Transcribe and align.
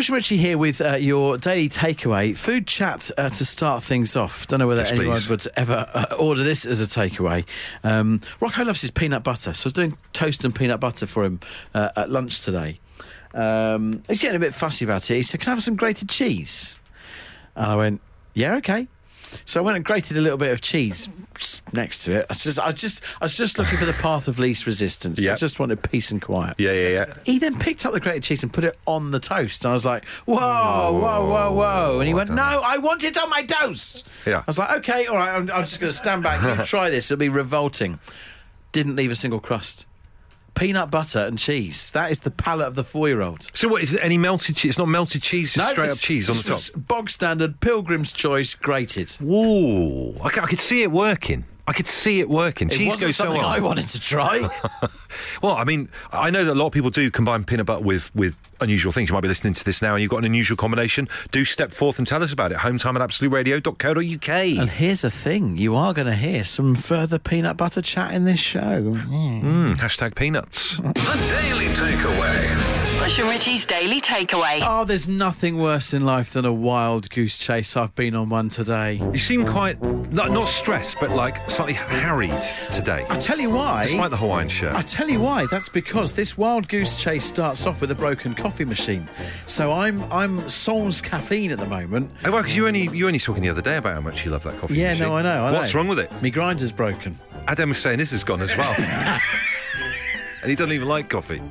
Bush 0.00 0.08
and 0.08 0.14
Richie 0.16 0.38
here 0.38 0.56
with 0.56 0.80
uh, 0.80 0.94
your 0.94 1.36
daily 1.36 1.68
takeaway 1.68 2.34
food 2.34 2.66
chat 2.66 3.10
uh, 3.18 3.28
to 3.28 3.44
start 3.44 3.82
things 3.82 4.16
off. 4.16 4.46
Don't 4.46 4.58
know 4.58 4.66
whether 4.66 4.80
Yes, 4.80 4.92
anyone 4.92 5.16
please. 5.16 5.28
would 5.28 5.46
ever 5.58 5.90
uh, 5.92 6.14
order 6.18 6.42
this 6.42 6.64
as 6.64 6.80
a 6.80 6.86
takeaway. 6.86 7.44
Um, 7.84 8.22
Rocco 8.40 8.64
loves 8.64 8.80
his 8.80 8.90
peanut 8.90 9.22
butter, 9.22 9.52
so 9.52 9.66
I 9.66 9.66
was 9.66 9.72
doing 9.74 9.98
toast 10.14 10.42
and 10.42 10.54
peanut 10.54 10.80
butter 10.80 11.04
for 11.04 11.22
him 11.26 11.38
uh, 11.74 11.90
at 11.96 12.08
lunch 12.10 12.40
today. 12.40 12.80
Um, 13.34 14.02
he's 14.08 14.22
getting 14.22 14.36
a 14.36 14.40
bit 14.40 14.54
fussy 14.54 14.86
about 14.86 15.10
it. 15.10 15.16
He 15.16 15.22
said, 15.22 15.40
"Can 15.40 15.50
I 15.50 15.54
have 15.56 15.62
some 15.62 15.76
grated 15.76 16.08
cheese?" 16.08 16.78
And 17.54 17.66
I 17.66 17.76
went, 17.76 18.00
"Yeah, 18.32 18.54
okay." 18.56 18.88
So 19.44 19.60
I 19.60 19.62
went 19.62 19.76
and 19.76 19.84
grated 19.84 20.16
a 20.16 20.20
little 20.20 20.38
bit 20.38 20.52
of 20.52 20.60
cheese 20.60 21.08
next 21.72 22.04
to 22.04 22.12
it. 22.12 22.26
I 22.28 22.34
just, 22.34 22.58
I 22.58 22.72
just, 22.72 23.02
I 23.20 23.24
was 23.24 23.36
just 23.36 23.58
looking 23.58 23.78
for 23.78 23.84
the 23.84 23.92
path 23.94 24.28
of 24.28 24.38
least 24.38 24.66
resistance. 24.66 25.24
I 25.26 25.34
just 25.34 25.58
wanted 25.58 25.82
peace 25.82 26.10
and 26.10 26.20
quiet. 26.20 26.56
Yeah, 26.58 26.72
yeah, 26.72 26.88
yeah. 26.88 27.14
He 27.24 27.38
then 27.38 27.58
picked 27.58 27.86
up 27.86 27.92
the 27.92 28.00
grated 28.00 28.22
cheese 28.22 28.42
and 28.42 28.52
put 28.52 28.64
it 28.64 28.78
on 28.86 29.10
the 29.10 29.20
toast. 29.20 29.64
And 29.64 29.70
I 29.70 29.72
was 29.72 29.84
like, 29.84 30.04
whoa, 30.26 30.36
whoa, 30.36 31.26
whoa, 31.28 31.52
whoa. 31.52 32.00
And 32.00 32.08
he 32.08 32.14
oh, 32.14 32.16
I 32.16 32.18
went, 32.18 32.30
no. 32.30 32.42
I 32.42 32.78
want 32.78 33.04
it 33.04 33.16
on 33.16 33.30
my 33.30 33.44
toast. 33.44 34.06
Yeah. 34.26 34.38
I 34.38 34.44
was 34.46 34.58
like, 34.58 34.78
okay, 34.78 35.06
all 35.06 35.16
right, 35.16 35.34
I'm, 35.34 35.50
I'm 35.50 35.64
just 35.64 35.80
going 35.80 35.90
to 35.90 35.96
stand 35.96 36.22
back. 36.22 36.58
You 36.58 36.64
try 36.64 36.90
this. 36.90 37.10
It'll 37.10 37.18
be 37.18 37.28
revolting. 37.28 37.98
Didn't 38.72 38.96
leave 38.96 39.10
a 39.10 39.16
single 39.16 39.40
crust. 39.40 39.86
Peanut 40.60 40.90
butter 40.90 41.20
and 41.20 41.38
cheese. 41.38 41.90
That 41.92 42.10
is 42.10 42.18
the 42.18 42.30
palate 42.30 42.66
of 42.66 42.74
the 42.74 42.84
four 42.84 43.08
year 43.08 43.22
old. 43.22 43.50
So 43.54 43.66
what 43.66 43.82
is 43.82 43.94
it? 43.94 44.04
Any 44.04 44.18
melted 44.18 44.56
cheese? 44.56 44.72
It's 44.72 44.78
not 44.78 44.88
melted 44.88 45.22
cheese. 45.22 45.56
it's 45.56 45.70
straight 45.70 45.88
up 45.88 45.96
cheese 45.96 46.28
on 46.28 46.36
the 46.36 46.42
top. 46.42 46.60
Bog 46.76 47.08
standard, 47.08 47.60
Pilgrim's 47.60 48.12
Choice, 48.12 48.54
grated. 48.54 49.16
Ooh, 49.22 50.20
I 50.22 50.28
could 50.28 50.60
see 50.60 50.82
it 50.82 50.90
working. 50.90 51.46
I 51.66 51.72
could 51.72 51.86
see 51.86 52.20
it 52.20 52.28
working. 52.28 52.68
It 52.68 52.72
cheese 52.76 52.88
wasn't 52.88 53.08
goes 53.08 53.16
so 53.16 53.24
something. 53.24 53.42
I 53.42 53.60
wanted 53.60 53.88
to 53.88 54.00
try. 54.00 54.48
Well, 55.42 55.54
I 55.54 55.64
mean, 55.64 55.88
I 56.12 56.30
know 56.30 56.44
that 56.44 56.52
a 56.52 56.54
lot 56.54 56.66
of 56.66 56.72
people 56.72 56.90
do 56.90 57.10
combine 57.10 57.44
peanut 57.44 57.66
butter 57.66 57.82
with, 57.82 58.14
with 58.14 58.36
unusual 58.60 58.92
things. 58.92 59.08
You 59.08 59.14
might 59.14 59.22
be 59.22 59.28
listening 59.28 59.54
to 59.54 59.64
this 59.64 59.82
now 59.82 59.94
and 59.94 60.02
you've 60.02 60.10
got 60.10 60.18
an 60.18 60.24
unusual 60.24 60.56
combination. 60.56 61.08
Do 61.32 61.44
step 61.44 61.72
forth 61.72 61.98
and 61.98 62.06
tell 62.06 62.22
us 62.22 62.32
about 62.32 62.52
it. 62.52 62.58
Hometime 62.58 62.94
at 62.94 63.08
absoluteradio.co.uk. 63.08 64.28
and 64.28 64.70
here's 64.70 65.02
the 65.02 65.10
thing 65.10 65.56
you 65.56 65.74
are 65.74 65.92
going 65.92 66.06
to 66.06 66.14
hear 66.14 66.44
some 66.44 66.74
further 66.74 67.18
peanut 67.18 67.56
butter 67.56 67.82
chat 67.82 68.14
in 68.14 68.24
this 68.24 68.38
show. 68.40 68.60
Mm, 68.60 69.76
hashtag 69.76 70.14
peanuts. 70.14 70.76
The 70.76 71.40
Daily 71.42 71.66
Takeaway. 71.68 72.79
Bush 73.10 73.18
and 73.18 73.28
Richie's 73.28 73.66
Daily 73.66 74.00
Takeaway. 74.00 74.62
Oh, 74.64 74.84
there's 74.84 75.08
nothing 75.08 75.60
worse 75.60 75.92
in 75.92 76.04
life 76.04 76.32
than 76.32 76.44
a 76.44 76.52
wild 76.52 77.10
goose 77.10 77.36
chase. 77.36 77.76
I've 77.76 77.92
been 77.96 78.14
on 78.14 78.28
one 78.28 78.48
today. 78.50 79.02
You 79.12 79.18
seem 79.18 79.44
quite, 79.44 79.82
not, 80.12 80.30
not 80.30 80.46
stressed, 80.46 81.00
but 81.00 81.10
like 81.10 81.50
slightly 81.50 81.72
harried 81.74 82.40
today. 82.70 83.04
I 83.10 83.18
tell 83.18 83.40
you 83.40 83.50
why. 83.50 83.82
Despite 83.82 84.12
the 84.12 84.16
Hawaiian 84.16 84.48
shirt. 84.48 84.76
I 84.76 84.82
tell 84.82 85.10
you 85.10 85.18
why. 85.18 85.46
That's 85.46 85.68
because 85.68 86.12
this 86.12 86.38
wild 86.38 86.68
goose 86.68 86.94
chase 86.96 87.24
starts 87.24 87.66
off 87.66 87.80
with 87.80 87.90
a 87.90 87.96
broken 87.96 88.32
coffee 88.32 88.64
machine. 88.64 89.08
So 89.48 89.72
I'm 89.72 90.04
I'm 90.12 90.48
sans 90.48 91.02
caffeine 91.02 91.50
at 91.50 91.58
the 91.58 91.66
moment. 91.66 92.12
Oh, 92.24 92.30
well, 92.30 92.42
because 92.42 92.56
you 92.56 92.68
only 92.68 92.96
you 92.96 93.08
only 93.08 93.18
talking 93.18 93.42
the 93.42 93.50
other 93.50 93.60
day 93.60 93.76
about 93.76 93.94
how 93.94 94.02
much 94.02 94.24
you 94.24 94.30
love 94.30 94.44
that 94.44 94.54
coffee. 94.60 94.74
Machine. 94.74 94.82
Yeah, 94.82 94.90
machine. 94.90 95.08
no, 95.08 95.16
I 95.16 95.22
know. 95.22 95.46
I 95.46 95.50
What's 95.50 95.74
know. 95.74 95.80
wrong 95.80 95.88
with 95.88 95.98
it? 95.98 96.12
My 96.22 96.30
grinder's 96.30 96.70
broken. 96.70 97.18
Adam 97.48 97.70
was 97.70 97.78
saying 97.78 97.98
this 97.98 98.12
has 98.12 98.22
gone 98.22 98.40
as 98.40 98.56
well, 98.56 98.72
and 100.42 100.48
he 100.48 100.54
doesn't 100.54 100.72
even 100.72 100.86
like 100.86 101.08
coffee. 101.08 101.42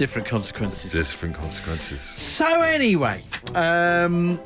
Different 0.00 0.28
consequences. 0.28 0.92
Different 0.92 1.34
consequences. 1.34 2.00
So 2.00 2.62
anyway, 2.62 3.22
um, 3.54 4.40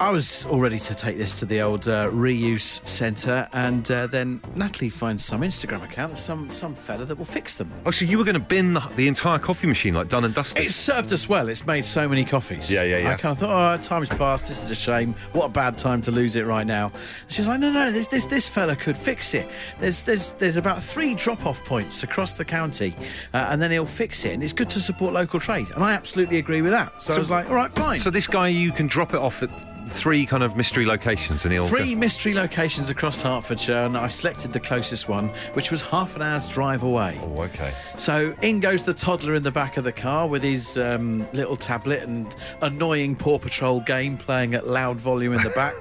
I 0.00 0.08
was 0.08 0.46
all 0.46 0.60
ready 0.60 0.78
to 0.78 0.94
take 0.94 1.18
this 1.18 1.38
to 1.40 1.44
the 1.44 1.60
old 1.60 1.86
uh, 1.86 2.08
reuse 2.08 2.80
centre, 2.88 3.46
and 3.52 3.88
uh, 3.90 4.06
then 4.06 4.40
Natalie 4.54 4.88
finds 4.88 5.22
some 5.22 5.42
Instagram 5.42 5.84
account 5.84 6.14
of 6.14 6.18
some 6.18 6.48
some 6.48 6.74
fella 6.74 7.04
that 7.04 7.18
will 7.18 7.26
fix 7.26 7.56
them. 7.56 7.70
Oh, 7.84 7.90
so 7.90 8.06
you 8.06 8.16
were 8.16 8.24
going 8.24 8.32
to 8.32 8.40
bin 8.40 8.72
the, 8.72 8.80
the 8.96 9.08
entire 9.08 9.38
coffee 9.38 9.66
machine 9.66 9.92
like 9.92 10.08
done 10.08 10.24
and 10.24 10.32
dusted? 10.32 10.64
It 10.64 10.70
served 10.70 11.12
us 11.12 11.28
well. 11.28 11.50
It's 11.50 11.66
made 11.66 11.84
so 11.84 12.08
many 12.08 12.24
coffees. 12.24 12.70
Yeah, 12.70 12.82
yeah, 12.82 12.96
yeah. 12.96 13.12
I 13.12 13.16
kind 13.16 13.32
of 13.32 13.40
thought, 13.40 13.78
oh, 13.78 13.82
time's 13.82 14.08
passed. 14.08 14.48
This 14.48 14.64
is 14.64 14.70
a 14.70 14.74
shame. 14.74 15.14
What 15.34 15.44
a 15.44 15.48
bad 15.50 15.76
time 15.76 16.00
to 16.02 16.10
lose 16.10 16.34
it 16.34 16.46
right 16.46 16.66
now. 16.66 16.92
She's 17.28 17.46
like, 17.46 17.60
no, 17.60 17.70
no, 17.70 17.92
this 17.92 18.06
this 18.06 18.24
this 18.24 18.48
fella 18.48 18.76
could 18.76 18.96
fix 18.96 19.34
it. 19.34 19.50
There's 19.80 20.02
there's 20.04 20.30
there's 20.32 20.56
about 20.56 20.82
three 20.82 21.12
drop-off 21.14 21.62
points 21.66 22.02
across 22.02 22.32
the 22.32 22.44
county, 22.46 22.96
uh, 23.34 23.48
and 23.50 23.60
then 23.60 23.70
he'll 23.70 23.84
fix 23.84 24.24
it. 24.24 24.32
And 24.32 24.42
it's 24.42 24.54
good 24.54 24.70
to 24.70 24.80
support 24.80 25.12
local 25.12 25.40
trade. 25.40 25.68
And 25.74 25.84
I 25.84 25.92
absolutely 25.92 26.38
agree 26.38 26.62
with 26.62 26.72
that. 26.72 27.02
So, 27.02 27.14
I 27.14 27.18
was 27.18 27.28
like, 27.28 27.50
all 27.50 27.54
right, 27.56 27.70
fine. 27.70 28.00
So 28.00 28.08
this 28.08 28.26
guy, 28.26 28.48
you 28.48 28.72
can 28.72 28.86
drop 28.86 29.12
it 29.12 29.20
off 29.20 29.42
at 29.42 29.50
three 29.90 30.26
kind 30.26 30.42
of 30.42 30.56
mystery 30.56 30.86
locations, 30.86 31.44
in 31.44 31.52
he'll 31.52 31.66
Three 31.66 31.94
mystery 31.94 32.34
locations 32.34 32.88
across 32.90 33.22
Hertfordshire, 33.22 33.84
and 33.84 33.96
I 33.96 34.08
selected 34.08 34.52
the 34.52 34.60
closest 34.60 35.08
one, 35.08 35.28
which 35.54 35.70
was 35.70 35.82
half 35.82 36.16
an 36.16 36.22
hour's 36.22 36.48
drive 36.48 36.82
away. 36.82 37.20
Oh, 37.22 37.42
okay. 37.42 37.74
So 37.98 38.34
in 38.42 38.60
goes 38.60 38.84
the 38.84 38.94
toddler 38.94 39.34
in 39.34 39.42
the 39.42 39.50
back 39.50 39.76
of 39.76 39.84
the 39.84 39.92
car 39.92 40.26
with 40.26 40.42
his 40.42 40.78
um, 40.78 41.26
little 41.32 41.56
tablet 41.56 42.02
and 42.02 42.34
annoying 42.62 43.16
Paw 43.16 43.38
Patrol 43.38 43.80
game 43.80 44.16
playing 44.16 44.54
at 44.54 44.66
loud 44.66 44.98
volume 44.98 45.34
in 45.34 45.42
the 45.42 45.50
back. 45.50 45.74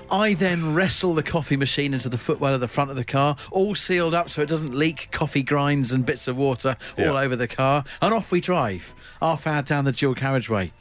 I 0.10 0.34
then 0.34 0.74
wrestle 0.74 1.14
the 1.14 1.22
coffee 1.22 1.56
machine 1.56 1.94
into 1.94 2.08
the 2.08 2.18
footwell 2.18 2.54
of 2.54 2.60
the 2.60 2.68
front 2.68 2.90
of 2.90 2.96
the 2.96 3.04
car, 3.04 3.36
all 3.50 3.74
sealed 3.74 4.14
up 4.14 4.30
so 4.30 4.42
it 4.42 4.48
doesn't 4.48 4.74
leak 4.74 5.08
coffee 5.10 5.42
grinds 5.42 5.92
and 5.92 6.04
bits 6.06 6.26
of 6.28 6.36
water 6.36 6.76
all 6.98 7.16
over 7.16 7.36
the 7.36 7.48
car, 7.48 7.84
and 8.00 8.14
off 8.14 8.32
we 8.32 8.40
drive, 8.40 8.94
half 9.20 9.46
hour 9.46 9.62
down 9.62 9.84
the 9.84 9.92
dual 9.92 10.14
carriageway. 10.14 10.72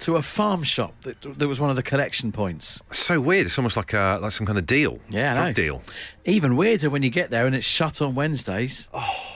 To 0.00 0.16
a 0.16 0.22
farm 0.22 0.62
shop 0.62 0.94
that, 1.02 1.20
that 1.38 1.48
was 1.48 1.58
one 1.58 1.70
of 1.70 1.76
the 1.76 1.82
collection 1.82 2.30
points. 2.32 2.82
So 2.92 3.20
weird. 3.20 3.46
It's 3.46 3.58
almost 3.58 3.76
like 3.76 3.92
a, 3.92 4.18
like 4.20 4.32
some 4.32 4.46
kind 4.46 4.58
of 4.58 4.66
deal. 4.66 4.98
Yeah, 5.08 5.34
Drug 5.34 5.54
deal. 5.54 5.82
Even 6.24 6.56
weirder 6.56 6.90
when 6.90 7.02
you 7.02 7.10
get 7.10 7.30
there 7.30 7.46
and 7.46 7.54
it's 7.54 7.66
shut 7.66 8.02
on 8.02 8.14
Wednesdays. 8.14 8.88
Oh. 8.92 9.35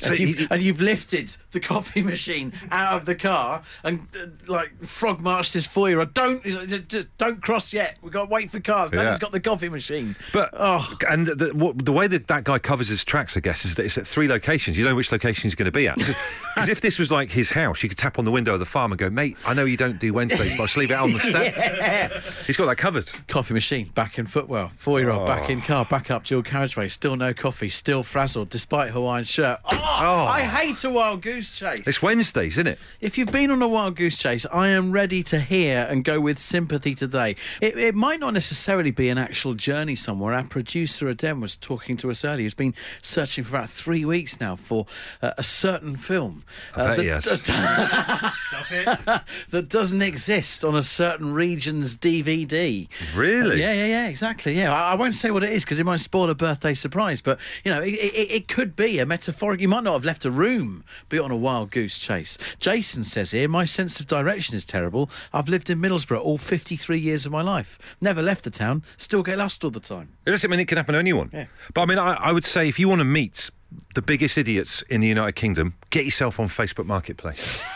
So 0.00 0.10
and, 0.10 0.18
you've, 0.18 0.50
and 0.52 0.62
you've 0.62 0.80
lifted 0.80 1.36
the 1.52 1.60
coffee 1.60 2.02
machine 2.14 2.52
out 2.70 2.94
of 2.94 3.04
the 3.04 3.14
car 3.14 3.62
and 3.84 4.06
uh, 4.18 4.26
like 4.46 4.82
frog 4.84 5.20
marched 5.20 5.54
year 5.76 6.00
old. 6.00 6.14
Don't 6.14 6.44
you 6.44 6.54
know, 6.54 6.66
just- 6.66 6.88
just 6.88 7.16
don't 7.18 7.42
cross 7.42 7.72
yet. 7.72 7.98
We've 8.02 8.12
got 8.12 8.24
to 8.26 8.30
wait 8.30 8.50
for 8.50 8.60
cars. 8.60 8.90
Daddy's 8.90 9.14
Yeah. 9.14 9.18
got 9.18 9.32
the 9.32 9.40
coffee 9.40 9.68
machine. 9.68 10.16
But 10.32 10.50
oh, 10.52 10.96
and 11.08 11.26
the, 11.26 11.50
what, 11.54 11.84
the 11.84 11.92
way 11.92 12.06
that 12.06 12.28
that 12.28 12.44
guy 12.44 12.58
covers 12.58 12.88
his 12.88 13.04
tracks, 13.04 13.36
I 13.36 13.40
guess, 13.40 13.64
is 13.64 13.74
that 13.76 13.84
it's 13.84 13.98
at 13.98 14.06
three 14.06 14.28
locations. 14.28 14.76
You 14.78 14.84
don't 14.84 14.92
know 14.92 14.96
which 14.96 15.12
location 15.12 15.42
he's 15.44 15.54
going 15.54 15.66
to 15.66 15.72
be 15.72 15.86
at. 15.88 15.96
Because 15.96 16.68
if 16.68 16.80
this 16.80 16.98
was 16.98 17.10
like 17.10 17.30
his 17.30 17.50
house, 17.50 17.82
you 17.82 17.88
could 17.88 17.98
tap 17.98 18.18
on 18.18 18.24
the 18.24 18.30
window 18.30 18.54
of 18.54 18.60
the 18.60 18.66
farm 18.66 18.92
and 18.92 18.98
go, 18.98 19.10
"Mate, 19.10 19.36
I 19.46 19.54
know 19.54 19.64
you 19.64 19.76
don't 19.76 19.98
do 19.98 20.12
Wednesdays, 20.12 20.52
but 20.56 20.60
I'll 20.62 20.66
just 20.66 20.76
leave 20.76 20.90
it 20.90 20.94
out 20.94 21.04
on 21.04 21.12
the 21.12 21.20
step." 21.20 22.22
He's 22.46 22.56
got 22.56 22.66
that 22.66 22.76
covered. 22.76 23.10
coffee 23.28 23.54
machine 23.54 23.86
back 23.94 24.18
in 24.18 24.26
footwell. 24.26 24.70
Four 24.74 25.00
year 25.00 25.10
old 25.10 25.26
back 25.26 25.44
Oh. 25.48 25.52
in 25.52 25.62
car. 25.62 25.84
Back 25.84 26.10
up 26.10 26.24
dual 26.24 26.42
carriageway. 26.42 26.88
Still 26.88 27.16
no 27.16 27.32
coffee. 27.34 27.68
Still 27.68 28.02
frazzled 28.02 28.48
despite 28.48 28.90
Hawaiian 28.90 29.24
shirt. 29.24 29.60
Oh, 29.64 29.89
Oh. 29.98 30.26
I 30.26 30.42
hate 30.42 30.82
a 30.84 30.90
wild 30.90 31.22
goose 31.22 31.56
chase. 31.56 31.86
It's 31.86 32.02
Wednesdays, 32.02 32.54
isn't 32.54 32.66
it? 32.66 32.78
If 33.00 33.18
you've 33.18 33.32
been 33.32 33.50
on 33.50 33.60
a 33.60 33.68
wild 33.68 33.96
goose 33.96 34.16
chase, 34.16 34.46
I 34.52 34.68
am 34.68 34.92
ready 34.92 35.22
to 35.24 35.40
hear 35.40 35.86
and 35.90 36.04
go 36.04 36.20
with 36.20 36.38
sympathy 36.38 36.94
today. 36.94 37.36
It, 37.60 37.76
it 37.76 37.94
might 37.94 38.20
not 38.20 38.34
necessarily 38.34 38.90
be 38.90 39.08
an 39.08 39.18
actual 39.18 39.54
journey 39.54 39.96
somewhere. 39.96 40.34
Our 40.34 40.44
producer, 40.44 41.08
Adam, 41.08 41.40
was 41.40 41.56
talking 41.56 41.96
to 41.98 42.10
us 42.10 42.24
earlier. 42.24 42.44
He's 42.44 42.54
been 42.54 42.74
searching 43.02 43.44
for 43.44 43.56
about 43.56 43.70
three 43.70 44.04
weeks 44.04 44.40
now 44.40 44.56
for 44.56 44.86
uh, 45.22 45.32
a 45.36 45.42
certain 45.42 45.96
film 45.96 46.44
uh, 46.74 46.88
bet 46.88 46.96
that, 46.96 47.02
he 47.02 47.08
has. 47.08 47.24
that 49.50 49.68
doesn't 49.68 50.02
exist 50.02 50.64
on 50.64 50.76
a 50.76 50.82
certain 50.82 51.34
region's 51.34 51.96
DVD. 51.96 52.88
Really? 53.14 53.60
Yeah, 53.60 53.72
yeah, 53.72 53.86
yeah, 53.86 54.08
exactly. 54.08 54.56
Yeah, 54.56 54.72
I, 54.72 54.92
I 54.92 54.94
won't 54.94 55.14
say 55.14 55.30
what 55.30 55.44
it 55.44 55.52
is 55.52 55.64
because 55.64 55.78
it 55.78 55.84
might 55.84 56.00
spoil 56.00 56.30
a 56.30 56.34
birthday 56.34 56.74
surprise. 56.74 57.20
But 57.20 57.38
you 57.64 57.72
know, 57.72 57.82
it, 57.82 57.94
it, 57.94 58.30
it 58.30 58.48
could 58.48 58.76
be 58.76 58.98
a 58.98 59.06
metaphoric. 59.06 59.60
You 59.60 59.68
might 59.68 59.79
not 59.80 59.94
have 59.94 60.04
left 60.04 60.24
a 60.24 60.30
room, 60.30 60.84
be 61.08 61.18
on 61.18 61.30
a 61.30 61.36
wild 61.36 61.70
goose 61.70 61.98
chase. 61.98 62.38
Jason 62.58 63.04
says 63.04 63.30
here, 63.30 63.48
my 63.48 63.64
sense 63.64 64.00
of 64.00 64.06
direction 64.06 64.54
is 64.54 64.64
terrible. 64.64 65.10
I've 65.32 65.48
lived 65.48 65.70
in 65.70 65.80
Middlesbrough 65.80 66.20
all 66.20 66.38
53 66.38 66.98
years 66.98 67.26
of 67.26 67.32
my 67.32 67.42
life. 67.42 67.78
Never 68.00 68.22
left 68.22 68.44
the 68.44 68.50
town. 68.50 68.82
Still 68.96 69.22
get 69.22 69.38
lost 69.38 69.64
all 69.64 69.70
the 69.70 69.80
time. 69.80 70.10
It 70.26 70.30
doesn't 70.30 70.50
mean 70.50 70.60
it 70.60 70.68
can 70.68 70.76
happen 70.76 70.92
to 70.94 70.98
anyone. 70.98 71.30
Yeah. 71.32 71.46
But 71.74 71.82
I 71.82 71.86
mean, 71.86 71.98
I, 71.98 72.14
I 72.14 72.32
would 72.32 72.44
say 72.44 72.68
if 72.68 72.78
you 72.78 72.88
want 72.88 73.00
to 73.00 73.04
meet 73.04 73.50
the 73.94 74.02
biggest 74.02 74.36
idiots 74.38 74.82
in 74.82 75.00
the 75.00 75.08
United 75.08 75.36
Kingdom, 75.36 75.74
get 75.90 76.04
yourself 76.04 76.40
on 76.40 76.48
Facebook 76.48 76.86
Marketplace. 76.86 77.64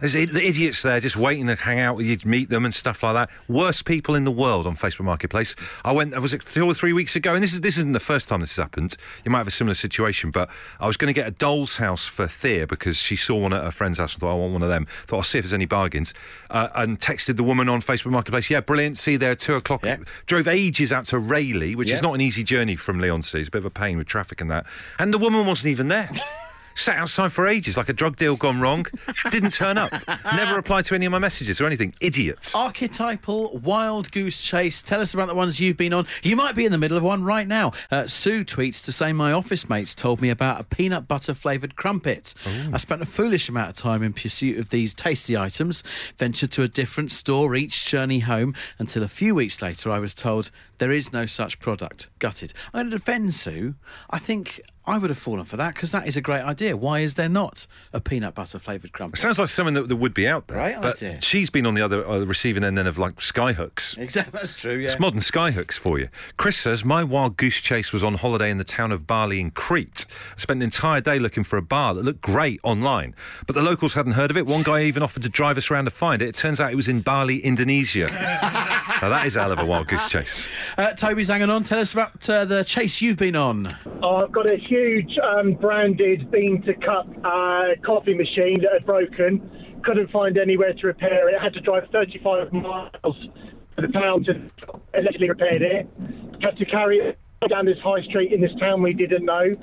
There's 0.00 0.12
the 0.14 0.22
idiots 0.22 0.82
there 0.82 0.98
just 1.00 1.16
waiting 1.16 1.46
to 1.46 1.54
hang 1.54 1.78
out 1.80 1.96
with 1.96 2.06
you, 2.06 2.18
meet 2.28 2.50
them 2.50 2.64
and 2.64 2.74
stuff 2.74 3.02
like 3.02 3.14
that. 3.14 3.30
Worst 3.48 3.84
people 3.84 4.14
in 4.14 4.24
the 4.24 4.30
world 4.30 4.66
on 4.66 4.76
Facebook 4.76 5.04
Marketplace. 5.04 5.54
I 5.84 5.92
went, 5.92 6.20
was 6.20 6.34
it 6.34 6.42
two 6.44 6.64
or 6.66 6.74
three 6.74 6.92
weeks 6.92 7.14
ago? 7.16 7.34
And 7.34 7.42
this 7.42 7.52
is 7.54 7.60
this 7.60 7.78
isn't 7.78 7.92
the 7.92 8.00
first 8.00 8.28
time 8.28 8.40
this 8.40 8.56
has 8.56 8.62
happened. 8.62 8.96
You 9.24 9.30
might 9.30 9.38
have 9.38 9.46
a 9.46 9.52
similar 9.52 9.74
situation, 9.74 10.30
but 10.30 10.50
I 10.80 10.86
was 10.86 10.96
going 10.96 11.12
to 11.12 11.18
get 11.18 11.26
a 11.26 11.30
doll's 11.30 11.76
house 11.76 12.06
for 12.06 12.26
Thea 12.26 12.66
because 12.66 12.96
she 12.96 13.16
saw 13.16 13.36
one 13.38 13.52
at 13.52 13.62
her 13.62 13.70
friend's 13.70 13.98
house 13.98 14.14
and 14.14 14.20
thought, 14.20 14.32
I 14.32 14.34
want 14.34 14.52
one 14.52 14.62
of 14.62 14.68
them. 14.68 14.86
Thought, 15.06 15.16
I'll 15.16 15.22
see 15.22 15.38
if 15.38 15.44
there's 15.44 15.54
any 15.54 15.66
bargains. 15.66 16.12
Uh, 16.50 16.68
and 16.74 16.98
texted 16.98 17.36
the 17.36 17.44
woman 17.44 17.68
on 17.68 17.80
Facebook 17.80 18.10
Marketplace, 18.10 18.50
yeah, 18.50 18.60
brilliant. 18.60 18.98
See 18.98 19.12
you 19.12 19.18
there 19.18 19.32
at 19.32 19.38
two 19.38 19.54
o'clock. 19.54 19.84
Yeah. 19.84 19.98
Drove 20.26 20.48
ages 20.48 20.92
out 20.92 21.06
to 21.06 21.18
Rayleigh, 21.18 21.74
which 21.76 21.88
Yeah. 21.88 21.94
is 21.96 22.02
not 22.02 22.14
an 22.14 22.20
easy 22.20 22.42
journey 22.42 22.76
from 22.76 22.98
Leigh-on-Sea. 22.98 23.38
It's 23.38 23.48
a 23.48 23.50
bit 23.50 23.58
of 23.58 23.64
a 23.66 23.70
pain 23.70 23.96
with 23.96 24.06
traffic 24.06 24.40
and 24.40 24.50
that. 24.50 24.66
And 24.98 25.14
the 25.14 25.18
woman 25.18 25.46
wasn't 25.46 25.70
even 25.70 25.88
there. 25.88 26.10
Sat 26.74 26.96
outside 26.96 27.32
for 27.32 27.46
ages, 27.46 27.76
like 27.76 27.88
a 27.88 27.92
drug 27.92 28.16
deal 28.16 28.36
gone 28.36 28.60
wrong. 28.60 28.86
Didn't 29.30 29.52
turn 29.52 29.78
up. 29.78 29.92
Never 30.24 30.56
replied 30.56 30.84
to 30.86 30.94
any 30.94 31.06
of 31.06 31.12
my 31.12 31.18
messages 31.18 31.60
or 31.60 31.66
anything. 31.66 31.94
Idiots. 32.00 32.54
Archetypal 32.54 33.58
wild 33.58 34.10
goose 34.10 34.42
chase. 34.42 34.82
Tell 34.82 35.00
us 35.00 35.14
about 35.14 35.28
the 35.28 35.34
ones 35.34 35.60
you've 35.60 35.76
been 35.76 35.92
on. 35.92 36.06
You 36.22 36.36
might 36.36 36.54
be 36.54 36.64
in 36.64 36.72
the 36.72 36.78
middle 36.78 36.96
of 36.96 37.02
one 37.02 37.22
right 37.22 37.46
now. 37.46 37.72
Uh, 37.90 38.06
Sue 38.06 38.44
tweets 38.44 38.84
to 38.84 38.92
say 38.92 39.12
my 39.12 39.32
office 39.32 39.68
mates 39.68 39.94
told 39.94 40.20
me 40.20 40.30
about 40.30 40.60
a 40.60 40.64
peanut 40.64 41.06
butter 41.06 41.34
flavoured 41.34 41.76
crumpet. 41.76 42.34
I 42.72 42.76
spent 42.78 43.02
a 43.02 43.06
foolish 43.06 43.48
amount 43.48 43.70
of 43.70 43.76
time 43.76 44.02
in 44.02 44.12
pursuit 44.12 44.58
of 44.58 44.70
these 44.70 44.94
tasty 44.94 45.36
items. 45.36 45.84
Ventured 46.16 46.50
to 46.52 46.62
a 46.62 46.68
different 46.68 47.12
store 47.12 47.54
each 47.54 47.86
journey 47.86 48.20
home 48.20 48.54
until 48.78 49.02
a 49.02 49.08
few 49.08 49.34
weeks 49.34 49.62
later 49.62 49.90
I 49.90 49.98
was 49.98 50.14
told 50.14 50.50
there 50.78 50.90
is 50.92 51.12
no 51.12 51.26
such 51.26 51.60
product. 51.60 52.08
Gutted. 52.18 52.52
I'm 52.72 52.80
going 52.80 52.90
to 52.90 52.96
defend 52.98 53.34
Sue. 53.34 53.74
I 54.10 54.18
think 54.18 54.60
I 54.86 54.98
would 54.98 55.08
have 55.10 55.18
fallen 55.18 55.44
for 55.44 55.56
that 55.56 55.74
because 55.74 55.92
that 55.92 56.06
is 56.06 56.16
a 56.16 56.20
great 56.20 56.42
idea. 56.42 56.76
Why 56.76 57.00
is 57.00 57.14
there 57.14 57.28
not 57.28 57.66
a 57.92 58.00
peanut 58.00 58.34
butter 58.34 58.58
flavoured 58.58 58.92
crumpet? 58.92 59.18
Sounds 59.18 59.38
like 59.38 59.48
something 59.48 59.74
that, 59.74 59.88
that 59.88 59.96
would 59.96 60.12
be 60.12 60.28
out 60.28 60.48
there. 60.48 60.58
Right 60.58 60.80
but 60.80 60.96
idea. 60.96 61.20
she's 61.22 61.48
been 61.48 61.64
on 61.64 61.74
the 61.74 61.82
other 61.82 62.06
uh, 62.06 62.20
receiving 62.24 62.64
end 62.64 62.76
then 62.76 62.86
of 62.86 62.98
like 62.98 63.16
skyhooks. 63.16 63.96
Exactly, 63.96 64.38
that's 64.38 64.54
true. 64.54 64.76
Yeah. 64.76 64.86
It's 64.86 64.98
modern 65.00 65.20
skyhooks 65.20 65.78
for 65.78 65.98
you. 65.98 66.08
Chris 66.36 66.58
says, 66.58 66.84
My 66.84 67.02
wild 67.02 67.36
goose 67.38 67.60
chase 67.60 67.92
was 67.92 68.04
on 68.04 68.14
holiday 68.14 68.50
in 68.50 68.58
the 68.58 68.64
town 68.64 68.92
of 68.92 69.06
Bali 69.06 69.40
in 69.40 69.50
Crete. 69.52 70.04
I 70.36 70.38
spent 70.40 70.58
an 70.58 70.64
entire 70.64 71.00
day 71.00 71.18
looking 71.18 71.44
for 71.44 71.56
a 71.56 71.62
bar 71.62 71.94
that 71.94 72.04
looked 72.04 72.20
great 72.20 72.60
online, 72.62 73.14
but 73.46 73.54
the 73.54 73.62
locals 73.62 73.94
hadn't 73.94 74.12
heard 74.12 74.30
of 74.30 74.36
it. 74.36 74.44
One 74.46 74.62
guy 74.62 74.82
even 74.82 75.02
offered 75.02 75.22
to 75.22 75.28
drive 75.30 75.56
us 75.56 75.70
around 75.70 75.86
to 75.86 75.90
find 75.90 76.20
it. 76.20 76.28
It 76.28 76.36
turns 76.36 76.60
out 76.60 76.72
it 76.72 76.76
was 76.76 76.88
in 76.88 77.00
Bali, 77.00 77.38
Indonesia. 77.38 78.08
now, 78.12 79.08
that 79.08 79.26
is 79.26 79.36
a 79.36 79.40
hell 79.40 79.52
of 79.52 79.58
a 79.58 79.64
wild 79.64 79.88
goose 79.88 80.08
chase. 80.10 80.46
Uh, 80.76 80.92
Toby's 80.92 81.28
hanging 81.28 81.48
on. 81.48 81.64
Tell 81.64 81.78
us 81.78 81.92
about 81.92 82.28
uh, 82.28 82.44
the 82.44 82.64
chase 82.64 83.00
you've 83.00 83.16
been 83.16 83.36
on. 83.36 83.74
Oh, 84.02 84.16
I've 84.16 84.32
got 84.32 84.50
a 84.50 84.56
huge 84.74 85.16
um, 85.18 85.52
branded 85.54 86.30
bean 86.32 86.60
to 86.62 86.74
cup 86.74 87.06
uh, 87.22 87.68
coffee 87.84 88.16
machine 88.16 88.60
that 88.62 88.72
had 88.72 88.84
broken. 88.84 89.40
Couldn't 89.84 90.10
find 90.10 90.36
anywhere 90.36 90.72
to 90.72 90.86
repair 90.86 91.28
it. 91.28 91.40
Had 91.40 91.52
to 91.54 91.60
drive 91.60 91.88
35 91.92 92.52
miles 92.52 92.90
to 93.76 93.86
the 93.86 93.88
town 93.88 94.24
to 94.24 94.50
allegedly 94.94 95.28
repair 95.28 95.62
it. 95.62 95.88
Had 96.40 96.56
to 96.56 96.64
carry 96.64 96.98
it 96.98 97.18
down 97.48 97.66
this 97.66 97.78
high 97.84 98.02
street 98.02 98.32
in 98.32 98.40
this 98.40 98.54
town 98.58 98.82
we 98.82 98.94
didn't 98.94 99.24
know. 99.24 99.54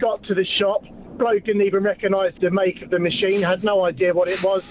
Got 0.00 0.24
to 0.24 0.34
the 0.34 0.44
shop. 0.58 0.82
Bloke 1.16 1.44
didn't 1.44 1.62
even 1.62 1.84
recognise 1.84 2.32
the 2.40 2.50
make 2.50 2.82
of 2.82 2.90
the 2.90 2.98
machine. 2.98 3.42
Had 3.42 3.62
no 3.62 3.84
idea 3.84 4.12
what 4.12 4.28
it 4.28 4.42
was. 4.42 4.64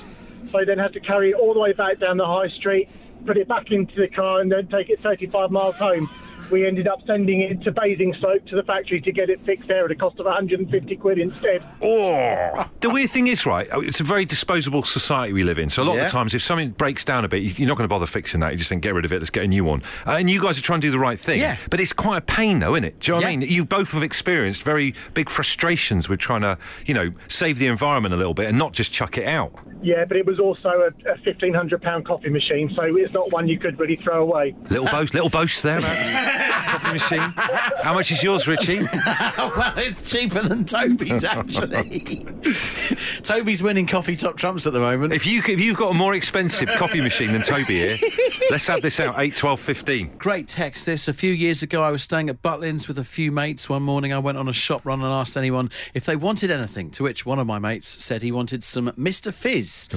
So 0.47 0.65
then 0.65 0.77
had 0.77 0.93
to 0.93 0.99
carry 0.99 1.29
it 1.29 1.35
all 1.35 1.53
the 1.53 1.59
way 1.59 1.71
back 1.71 1.99
down 1.99 2.17
the 2.17 2.25
high 2.25 2.49
street, 2.49 2.89
put 3.25 3.37
it 3.37 3.47
back 3.47 3.71
into 3.71 3.95
the 3.95 4.07
car, 4.07 4.41
and 4.41 4.51
then 4.51 4.67
take 4.67 4.89
it 4.89 4.99
35 4.99 5.51
miles 5.51 5.75
home. 5.75 6.09
We 6.51 6.65
ended 6.65 6.87
up 6.87 6.99
sending 7.07 7.41
it 7.41 7.61
to 7.63 7.71
Basingstoke 7.71 8.45
to 8.47 8.55
the 8.55 8.63
factory 8.63 9.01
to 9.01 9.11
get 9.11 9.29
it 9.29 9.39
fixed 9.41 9.67
there 9.67 9.85
at 9.85 9.91
a 9.91 9.95
cost 9.95 10.19
of 10.19 10.25
150 10.25 10.95
quid 10.97 11.17
instead. 11.19 11.63
Oh, 11.81 12.65
the 12.81 12.89
weird 12.89 13.09
thing 13.09 13.27
is, 13.27 13.45
right? 13.45 13.67
oh, 13.71 13.81
It's 13.81 13.99
a 13.99 14.03
very 14.03 14.25
disposable 14.25 14.83
society 14.83 15.33
we 15.33 15.43
live 15.43 15.57
in. 15.59 15.69
So 15.69 15.81
a 15.81 15.85
lot 15.85 15.95
Yeah. 15.95 16.01
of 16.01 16.07
the 16.07 16.11
times, 16.11 16.33
if 16.35 16.41
something 16.41 16.69
breaks 16.71 17.03
down 17.05 17.25
a 17.25 17.27
bit, 17.27 17.41
you- 17.43 17.51
you're 17.57 17.67
not 17.67 17.77
going 17.77 17.85
to 17.85 17.93
bother 17.93 18.05
fixing 18.05 18.39
that. 18.41 18.51
You 18.51 18.57
just 18.57 18.69
think, 18.69 18.83
get 18.83 18.93
rid 18.93 19.05
of 19.05 19.11
it. 19.13 19.19
Let's 19.19 19.29
get 19.29 19.43
a 19.43 19.47
new 19.47 19.63
one. 19.63 19.81
Uh, 20.05 20.11
and 20.11 20.29
you 20.29 20.41
guys 20.41 20.57
are 20.59 20.61
trying 20.61 20.81
to 20.81 20.87
do 20.87 20.91
the 20.91 20.99
right 20.99 21.19
thing. 21.19 21.39
Yeah. 21.39 21.57
But 21.69 21.79
it's 21.79 21.93
quite 21.93 22.17
a 22.17 22.21
pain, 22.21 22.59
though, 22.59 22.73
isn't 22.75 22.83
it? 22.85 22.99
Do 22.99 23.11
you 23.11 23.13
know 23.15 23.21
what 23.21 23.27
I 23.27 23.35
mean? 23.37 23.41
You 23.49 23.65
both 23.65 23.91
have 23.91 24.03
experienced 24.03 24.63
very 24.63 24.93
big 25.13 25.29
frustrations 25.29 26.07
with 26.09 26.19
trying 26.19 26.41
to, 26.41 26.57
you 26.85 26.93
know, 26.93 27.11
save 27.27 27.59
the 27.59 27.67
environment 27.67 28.13
a 28.13 28.17
little 28.17 28.33
bit 28.33 28.47
and 28.47 28.57
not 28.57 28.73
just 28.73 28.91
chuck 28.93 29.17
it 29.17 29.27
out. 29.27 29.51
Yeah, 29.81 30.05
but 30.05 30.17
it 30.17 30.25
was 30.25 30.39
also 30.39 30.69
a, 30.69 31.11
a 31.11 31.17
£1,500 31.17 32.05
coffee 32.05 32.29
machine, 32.29 32.71
so 32.75 32.83
it's 32.83 33.13
not 33.13 33.31
one 33.31 33.47
you 33.47 33.59
could 33.59 33.79
really 33.79 33.95
throw 33.95 34.21
away. 34.21 34.55
Little 34.69 34.85
boast, 34.87 35.13
little 35.13 35.29
boast 35.29 35.61
there. 35.63 35.79
Coffee 36.37 36.93
machine. 36.93 37.33
How 37.83 37.93
much 37.93 38.11
is 38.11 38.23
yours, 38.23 38.47
Richie? 38.47 38.81
well, 39.37 39.73
it's 39.77 40.09
cheaper 40.09 40.41
than 40.41 40.65
Toby's 40.65 41.23
actually. 41.23 42.25
Toby's 43.23 43.63
winning 43.63 43.87
coffee 43.87 44.15
top 44.15 44.37
trumps 44.37 44.67
at 44.67 44.73
the 44.73 44.79
moment. 44.79 45.13
If 45.13 45.25
you 45.25 45.41
if 45.47 45.59
you've 45.59 45.77
got 45.77 45.91
a 45.91 45.93
more 45.93 46.13
expensive 46.13 46.69
coffee 46.75 47.01
machine 47.01 47.31
than 47.31 47.41
Toby 47.41 47.79
here, 47.79 47.97
let's 48.51 48.67
have 48.67 48.81
this 48.81 48.99
out. 48.99 49.15
8, 49.17 49.35
12, 49.35 49.59
15. 49.59 50.17
Great 50.17 50.47
text 50.47 50.85
this. 50.85 51.07
A 51.07 51.13
few 51.13 51.31
years 51.31 51.63
ago, 51.63 51.81
I 51.81 51.91
was 51.91 52.03
staying 52.03 52.29
at 52.29 52.41
Butlins 52.41 52.87
with 52.87 52.99
a 52.99 53.03
few 53.03 53.31
mates. 53.31 53.69
One 53.69 53.83
morning, 53.83 54.13
I 54.13 54.19
went 54.19 54.37
on 54.37 54.47
a 54.47 54.53
shop 54.53 54.85
run 54.85 55.01
and 55.01 55.09
asked 55.09 55.37
anyone 55.37 55.69
if 55.93 56.05
they 56.05 56.15
wanted 56.15 56.51
anything, 56.51 56.91
to 56.91 57.03
which 57.03 57.25
one 57.25 57.39
of 57.39 57.47
my 57.47 57.59
mates 57.59 58.03
said 58.03 58.21
he 58.21 58.31
wanted 58.31 58.63
some 58.63 58.91
Mr. 58.91 59.33
Fizz, 59.33 59.89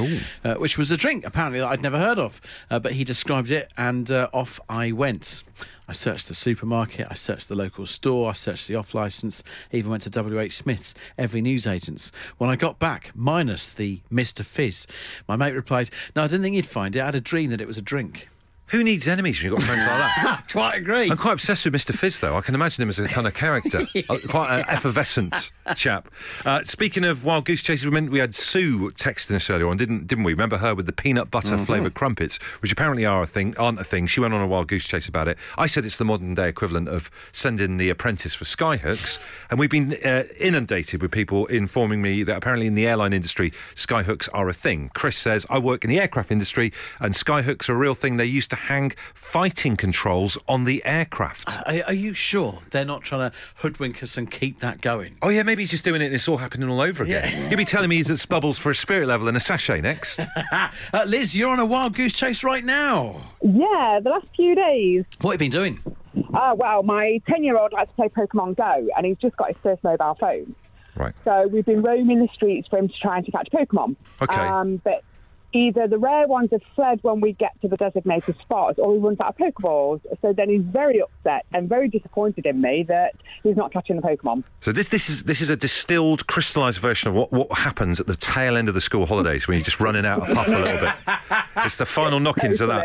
uh, 0.45 0.55
which 0.55 0.79
was 0.79 0.91
a 0.91 0.97
drink, 0.97 1.25
apparently, 1.25 1.61
that 1.61 1.69
I'd 1.69 1.83
never 1.83 1.99
heard 1.99 2.19
of. 2.19 2.41
Uh, 2.71 2.79
but 2.79 2.93
he 2.93 3.05
described 3.05 3.51
it, 3.51 3.73
and 3.77 4.11
uh, 4.11 4.29
off 4.33 4.61
I 4.69 4.93
went. 4.93 5.43
I 5.89 5.93
searched 5.93 6.29
the 6.29 6.35
supermarket, 6.35 7.07
I 7.11 7.15
searched 7.15 7.49
the 7.49 7.55
local 7.55 7.87
store, 7.87 8.29
I 8.29 8.35
searched 8.35 8.69
the 8.69 8.75
off 8.75 8.93
licence, 8.95 9.43
even 9.73 9.91
went 9.91 10.03
to 10.03 10.11
WH 10.23 10.53
Smith's, 10.53 10.95
every 11.17 11.41
newsagent's. 11.41 12.13
When 12.37 12.51
I 12.51 12.57
got 12.57 12.79
back, 12.79 13.11
minus 13.15 13.71
the 13.71 14.03
Mr. 14.13 14.45
Fizz, 14.45 14.87
my 15.27 15.35
mate 15.37 15.55
replied, 15.55 15.89
No, 16.15 16.23
I 16.23 16.27
didn't 16.27 16.43
think 16.43 16.57
you'd 16.57 16.67
find 16.67 16.95
it. 16.95 17.01
I 17.01 17.07
had 17.07 17.15
a 17.15 17.23
dream 17.23 17.49
that 17.51 17.63
it 17.63 17.67
was 17.67 17.79
a 17.79 17.83
drink. 17.83 18.29
Who 18.67 18.85
needs 18.85 19.09
enemies 19.09 19.43
when 19.43 19.51
you've 19.51 19.61
got 19.61 19.67
friends 19.67 19.87
like 19.87 19.97
that? 19.97 20.45
Quite 20.53 20.75
agree. 20.77 21.11
I'm 21.11 21.17
quite 21.17 21.33
obsessed 21.33 21.65
with 21.65 21.73
Mr. 21.73 21.95
Fizz, 21.95 22.21
though. 22.21 22.37
I 22.37 22.43
can 22.43 22.55
imagine 22.55 22.83
him 22.83 22.91
as 22.91 22.99
a 22.99 23.09
kind 23.09 23.27
of 23.27 23.33
character, 23.33 23.87
Uh, 24.11 24.19
quite 24.29 24.59
an 24.61 24.67
effervescent 24.69 25.51
chap. 25.77 26.09
Uh, 26.45 26.63
speaking 26.65 27.05
of 27.05 27.25
wild 27.25 27.45
goose 27.45 27.63
chases, 27.63 27.85
we, 27.85 27.91
meant 27.91 28.11
we 28.11 28.19
had 28.19 28.35
Sue 28.35 28.91
texting 28.93 29.35
us 29.35 29.49
earlier 29.51 29.69
on, 29.69 29.77
didn't 29.77 30.07
didn't 30.07 30.25
we? 30.25 30.33
Remember 30.33 30.59
her 30.59 30.75
with 30.75 30.87
the 30.87 30.93
peanut 30.93 31.31
butter 31.31 31.59
flavoured 31.59 31.95
crumpets, 31.95 32.37
which 32.61 32.73
apparently 32.73 33.05
are 33.05 33.23
a 33.23 33.27
thing, 33.27 33.57
aren't 33.57 33.81
a 33.81 33.85
thing. 33.85 34.07
She 34.07 34.21
went 34.21 34.35
on 34.35 34.41
a 34.41 34.47
wild 34.47 34.69
goose 34.69 34.87
chase 34.87 35.09
about 35.09 35.29
it. 35.29 35.39
I 35.57 35.67
said 35.67 35.85
it's 35.85 35.97
the 35.97 36.05
modern 36.05 36.35
day 36.35 36.49
equivalent 36.49 36.89
of 36.89 37.11
sending 37.33 37.77
the 37.77 37.91
apprentice 37.91 38.35
for 38.35 38.45
skyhooks, 38.45 39.19
and 39.51 39.59
we've 39.59 39.71
been 39.71 39.97
uh, 40.05 40.25
inundated 40.39 41.03
with 41.03 41.11
people 41.11 41.47
informing 41.47 42.03
me 42.03 42.23
that 42.23 42.37
apparently 42.37 42.67
in 42.67 42.75
the 42.75 42.87
airline 42.87 43.13
industry, 43.13 43.53
skyhooks 43.75 44.29
are 44.33 44.49
a 44.49 44.53
thing. 44.53 44.91
Chris 44.95 45.17
says 45.17 45.47
I 45.51 45.59
work 45.59 45.85
in 45.85 45.91
the 45.91 46.01
aircraft 46.01 46.31
industry, 46.31 46.73
and 47.01 47.15
skyhooks 47.15 47.69
are 47.69 47.75
a 47.75 47.77
real 47.77 47.95
thing. 47.95 48.17
They 48.17 48.25
used 48.25 48.51
to 48.51 48.57
hang 48.57 48.93
fighting 49.15 49.77
controls 49.77 50.39
on 50.49 50.65
the 50.65 50.85
aircraft. 50.85 51.57
Are, 51.67 51.83
are 51.89 51.93
you 51.93 52.15
sure 52.15 52.61
they're 52.71 52.85
not 52.85 53.03
trying 53.03 53.31
to 53.31 53.37
hoodwink 53.57 54.03
us 54.03 54.17
and 54.17 54.31
keep 54.31 54.61
that 54.61 54.81
going? 54.81 55.17
Oh 55.23 55.29
yeah, 55.29 55.43
maybe 55.43 55.58
he's 55.61 55.71
just 55.71 55.85
doing 55.85 56.01
it 56.03 56.07
and 56.07 56.15
it's 56.15 56.29
all 56.29 56.37
happening 56.39 56.69
all 56.69 56.81
over 56.81 57.03
again. 57.05 57.31
Yeah. 57.31 57.49
You'll 57.49 57.59
be 57.59 57.65
telling 57.65 57.89
me 57.89 58.03
there's 58.03 58.27
bubbles 58.27 58.59
for 58.59 58.71
a 58.71 58.75
spirit 58.75 59.07
level 59.09 59.29
and 59.29 59.37
a 59.37 59.41
sachet 59.41 59.81
next. 59.81 60.21
Uh, 60.93 61.05
Liz, 61.07 61.37
you're 61.37 61.51
on 61.51 61.59
a 61.59 61.65
wild 61.67 61.95
goose 61.95 62.13
chase 62.15 62.43
right 62.43 62.65
now. 62.65 63.21
Yeah, 63.43 64.01
the 64.03 64.11
last 64.11 64.27
few 64.35 64.55
days. 64.55 65.05
What 65.21 65.33
have 65.33 65.43
you 65.43 65.51
been 65.51 65.51
doing? 65.51 65.81
Uh, 66.35 66.55
well, 66.57 66.83
my 66.83 67.21
10 67.29 67.45
year 67.45 67.57
old 67.59 67.73
likes 67.73 67.91
to 67.91 67.95
play 67.97 68.09
Pokemon 68.09 68.57
Go, 68.57 68.89
and 68.97 69.05
he's 69.07 69.17
just 69.19 69.37
got 69.37 69.49
his 69.49 69.57
first 69.63 69.83
mobile 69.85 70.17
phone. 70.19 70.55
right. 70.97 71.15
So 71.25 71.47
we've 71.49 71.65
been 71.67 71.83
roaming 71.83 72.21
the 72.21 72.29
streets 72.33 72.69
for 72.69 72.79
him 72.79 72.89
to 72.89 72.95
try 73.01 73.19
and 73.19 73.27
to 73.27 73.33
catch 73.33 73.49
Pokemon. 73.53 73.97
Okay. 74.23 74.37
Um, 74.37 74.77
but 74.83 75.03
either 75.53 75.89
the 75.89 75.99
rare 75.99 76.27
ones 76.27 76.51
have 76.53 76.63
fled 76.75 76.99
when 77.03 77.21
we 77.21 77.33
get 77.33 77.59
to 77.63 77.69
the 77.69 77.77
designated 77.77 78.37
spots, 78.41 78.79
or 78.79 78.93
he 78.93 78.99
runs 78.99 79.19
out 79.21 79.29
of 79.29 79.37
Pokeballs. 79.37 80.01
So 80.21 80.33
then 80.33 80.49
he's 80.51 80.63
very 80.63 81.01
upset 81.01 81.47
and 81.53 81.69
very 81.69 81.89
disappointed 81.89 82.47
in 82.47 82.61
me 82.61 82.85
that 82.89 83.15
he's 83.43 83.57
not 83.57 83.73
catching 83.73 83.97
the 83.97 84.03
Pokemon. 84.03 84.45
So 84.61 84.73
this 84.73 84.89
this 84.89 85.09
is 85.09 85.25
this 85.25 85.41
is 85.41 85.51
a 85.51 85.57
distilled, 85.57 86.27
crystallised 86.27 86.81
version 86.81 87.09
of 87.09 87.15
what, 87.15 87.33
what 87.33 87.57
happens 87.57 88.01
at 88.01 88.07
the 88.07 88.17
tail 88.17 88.57
end 88.57 88.69
of 88.69 88.75
the 88.75 88.81
school 88.81 89.07
holidays 89.07 89.49
when 89.49 89.57
you're 89.57 89.65
just 89.65 89.81
running 89.81 90.05
out 90.05 90.29
of 90.29 90.35
puff 90.35 90.49
a 90.49 90.51
little 90.51 90.81
bit. 90.81 90.95
It's 91.65 91.77
the 91.77 91.87
final 91.87 92.21
knockings 92.21 92.61
of 92.61 92.69
that. 92.69 92.83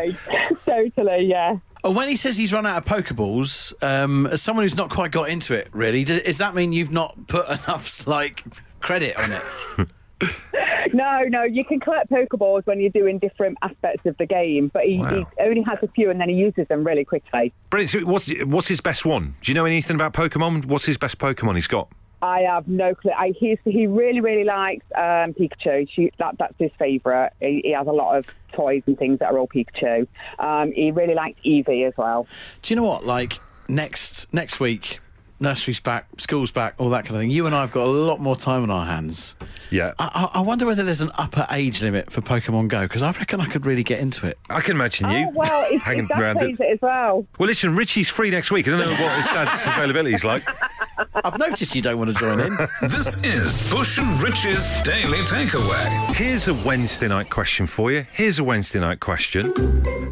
Totally. 0.66 0.90
totally, 0.90 1.26
yeah. 1.26 1.58
Oh, 1.84 1.92
when 1.92 2.08
he 2.08 2.16
says 2.16 2.36
he's 2.36 2.52
run 2.52 2.66
out 2.66 2.78
of 2.78 2.84
Pokeballs, 2.84 3.72
um, 3.82 4.26
as 4.26 4.42
someone 4.42 4.64
who's 4.64 4.76
not 4.76 4.90
quite 4.90 5.10
got 5.10 5.28
into 5.28 5.54
it, 5.54 5.68
really, 5.72 6.02
does, 6.02 6.22
does 6.22 6.38
that 6.38 6.54
mean 6.54 6.72
you've 6.72 6.90
not 6.90 7.26
put 7.26 7.46
enough 7.66 8.06
like 8.06 8.42
credit 8.80 9.16
on 9.16 9.32
it? 9.32 9.88
No, 10.92 11.22
no, 11.28 11.42
you 11.44 11.64
can 11.64 11.80
collect 11.80 12.10
Pokeballs 12.10 12.66
when 12.66 12.80
you're 12.80 12.90
doing 12.90 13.18
different 13.18 13.56
aspects 13.62 14.04
of 14.06 14.16
the 14.18 14.26
game, 14.26 14.68
but 14.72 14.84
he, 14.84 14.98
Wow. 14.98 15.10
he 15.36 15.42
only 15.42 15.62
has 15.62 15.78
a 15.82 15.88
few 15.88 16.10
and 16.10 16.20
then 16.20 16.28
he 16.28 16.34
uses 16.34 16.66
them 16.68 16.84
really 16.84 17.04
quickly. 17.04 17.52
Brilliant. 17.70 17.90
So 17.90 18.00
what's 18.00 18.30
what's 18.44 18.68
his 18.68 18.80
best 18.80 19.04
one? 19.04 19.34
Do 19.42 19.50
you 19.50 19.54
know 19.54 19.64
anything 19.64 19.96
about 19.96 20.12
Pokemon? 20.12 20.66
What's 20.66 20.84
his 20.84 20.98
best 20.98 21.18
Pokemon 21.18 21.54
he's 21.54 21.66
got? 21.66 21.88
I 22.22 22.40
have 22.40 22.66
no 22.66 22.94
clue. 22.94 23.10
I, 23.10 23.34
he's, 23.38 23.58
he 23.64 23.86
really, 23.86 24.20
really 24.20 24.44
likes 24.44 24.84
um, 24.96 25.34
Pikachu. 25.34 25.86
She, 25.94 26.10
that, 26.18 26.36
that's 26.38 26.54
his 26.58 26.70
favourite. 26.78 27.32
He, 27.40 27.60
he 27.64 27.72
has 27.72 27.86
a 27.86 27.92
lot 27.92 28.16
of 28.16 28.24
toys 28.54 28.82
and 28.86 28.96
things 28.96 29.18
that 29.18 29.30
are 29.30 29.38
all 29.38 29.46
Pikachu. 29.48 30.06
Um, 30.38 30.72
he 30.72 30.90
really 30.90 31.14
likes 31.14 31.38
Eevee 31.44 31.86
as 31.86 31.92
well. 31.98 32.26
Do 32.62 32.72
you 32.72 32.76
know 32.76 32.84
what? 32.84 33.04
Like 33.04 33.40
next 33.68 34.32
next 34.32 34.58
week, 34.58 35.00
nursery's 35.38 35.80
back, 35.80 36.06
school's 36.18 36.50
back, 36.50 36.74
all 36.78 36.88
that 36.90 37.04
kind 37.04 37.16
of 37.16 37.20
thing. 37.22 37.30
You 37.30 37.44
and 37.44 37.54
I 37.54 37.60
have 37.60 37.72
got 37.72 37.84
a 37.86 37.90
lot 37.90 38.20
more 38.20 38.36
time 38.36 38.62
on 38.62 38.70
our 38.70 38.86
hands. 38.86 39.36
Yeah. 39.74 39.92
I, 39.98 40.28
I 40.32 40.38
I 40.38 40.40
wonder 40.40 40.66
whether 40.66 40.82
there's 40.84 41.00
an 41.00 41.10
upper 41.16 41.46
age 41.50 41.82
limit 41.82 42.12
for 42.12 42.20
Pokemon 42.20 42.68
Go 42.68 42.82
because 42.82 43.02
I 43.02 43.10
reckon 43.10 43.40
I 43.40 43.46
could 43.46 43.66
really 43.66 43.82
get 43.82 43.98
into 43.98 44.26
it. 44.26 44.38
I 44.48 44.60
can 44.60 44.76
imagine 44.76 45.10
you 45.10 45.26
Oh, 45.26 45.32
well, 45.34 45.70
his, 45.70 45.82
hanging 45.82 46.00
his 46.02 46.08
dad 46.10 46.20
around 46.20 46.36
plays 46.36 46.60
it. 46.60 46.64
it 46.64 46.72
as 46.74 46.80
well. 46.80 47.26
Well, 47.38 47.48
listen, 47.48 47.74
Richie's 47.74 48.08
free 48.08 48.30
next 48.30 48.50
week. 48.50 48.68
I 48.68 48.70
don't 48.70 48.80
know 48.80 48.90
what 49.04 49.16
his 49.18 49.26
dad's 49.26 49.66
availability 49.66 50.14
is 50.14 50.24
like. 50.24 50.44
I've 51.24 51.38
noticed 51.38 51.74
you 51.74 51.82
don't 51.82 51.98
want 51.98 52.10
to 52.10 52.16
join 52.16 52.38
in. 52.40 52.56
This 52.82 53.22
is 53.24 53.68
Bush 53.70 53.98
and 53.98 54.20
Rich's 54.22 54.80
Daily 54.82 55.18
Takeaway. 55.18 56.14
Here's 56.14 56.46
a 56.48 56.54
Wednesday 56.54 57.08
night 57.08 57.30
question 57.30 57.66
for 57.66 57.90
you. 57.90 58.06
Here's 58.12 58.38
a 58.38 58.44
Wednesday 58.44 58.78
night 58.78 59.00
question. 59.00 59.52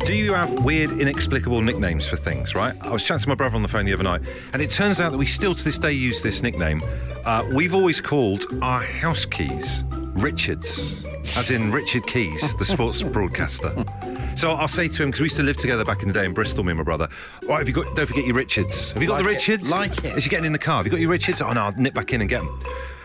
Do 0.04 0.14
you 0.14 0.32
have 0.34 0.64
weird, 0.64 0.90
inexplicable 0.92 1.62
nicknames 1.62 2.08
for 2.08 2.16
things, 2.16 2.54
right? 2.56 2.74
I 2.80 2.90
was 2.90 3.02
chatting 3.04 3.22
to 3.24 3.28
my 3.28 3.34
brother 3.36 3.54
on 3.56 3.62
the 3.62 3.68
phone 3.68 3.84
the 3.84 3.92
other 3.92 4.02
night, 4.02 4.22
and 4.52 4.60
it 4.60 4.70
turns 4.70 5.00
out 5.00 5.12
that 5.12 5.18
we 5.18 5.26
still 5.26 5.54
to 5.54 5.64
this 5.64 5.78
day 5.78 5.92
use 5.92 6.22
this 6.22 6.42
nickname. 6.42 6.80
Uh, 7.24 7.44
we've 7.54 7.74
always 7.74 8.00
called 8.00 8.46
our 8.62 8.82
house 8.82 9.24
keys 9.58 9.84
Richards, 10.14 11.04
as 11.36 11.50
in 11.50 11.72
Richard 11.72 12.06
Keys, 12.06 12.54
the 12.56 12.64
sports 12.64 13.02
broadcaster. 13.14 13.84
So 14.36 14.52
I'll 14.52 14.68
say 14.68 14.88
to 14.88 15.02
him, 15.02 15.08
because 15.10 15.20
we 15.20 15.24
used 15.26 15.36
to 15.36 15.42
live 15.42 15.56
together 15.56 15.84
back 15.84 16.02
in 16.02 16.08
the 16.08 16.14
day 16.14 16.24
in 16.24 16.32
Bristol, 16.34 16.64
me 16.64 16.70
and 16.70 16.78
my 16.78 16.84
brother, 16.84 17.08
right, 17.44 17.58
have 17.58 17.66
you 17.68 17.74
got, 17.74 17.94
don't 17.96 18.06
forget 18.06 18.24
your 18.26 18.34
Richards. 18.36 18.92
Have 18.92 19.02
you 19.02 19.08
got 19.08 19.18
the 19.18 19.24
Like 19.24 19.32
it, 19.32 19.36
Richards? 19.48 19.70
like 19.70 20.04
it. 20.04 20.14
As 20.14 20.24
you're 20.24 20.30
getting 20.30 20.44
in 20.46 20.52
the 20.52 20.58
car, 20.58 20.76
have 20.76 20.86
you 20.86 20.90
got 20.92 21.00
your 21.00 21.10
Richards? 21.10 21.40
Oh 21.40 21.52
no, 21.52 21.62
I'll 21.62 21.72
nip 21.72 21.94
back 21.94 22.12
in 22.12 22.20
and 22.20 22.30
get 22.30 22.40
them. 22.42 22.60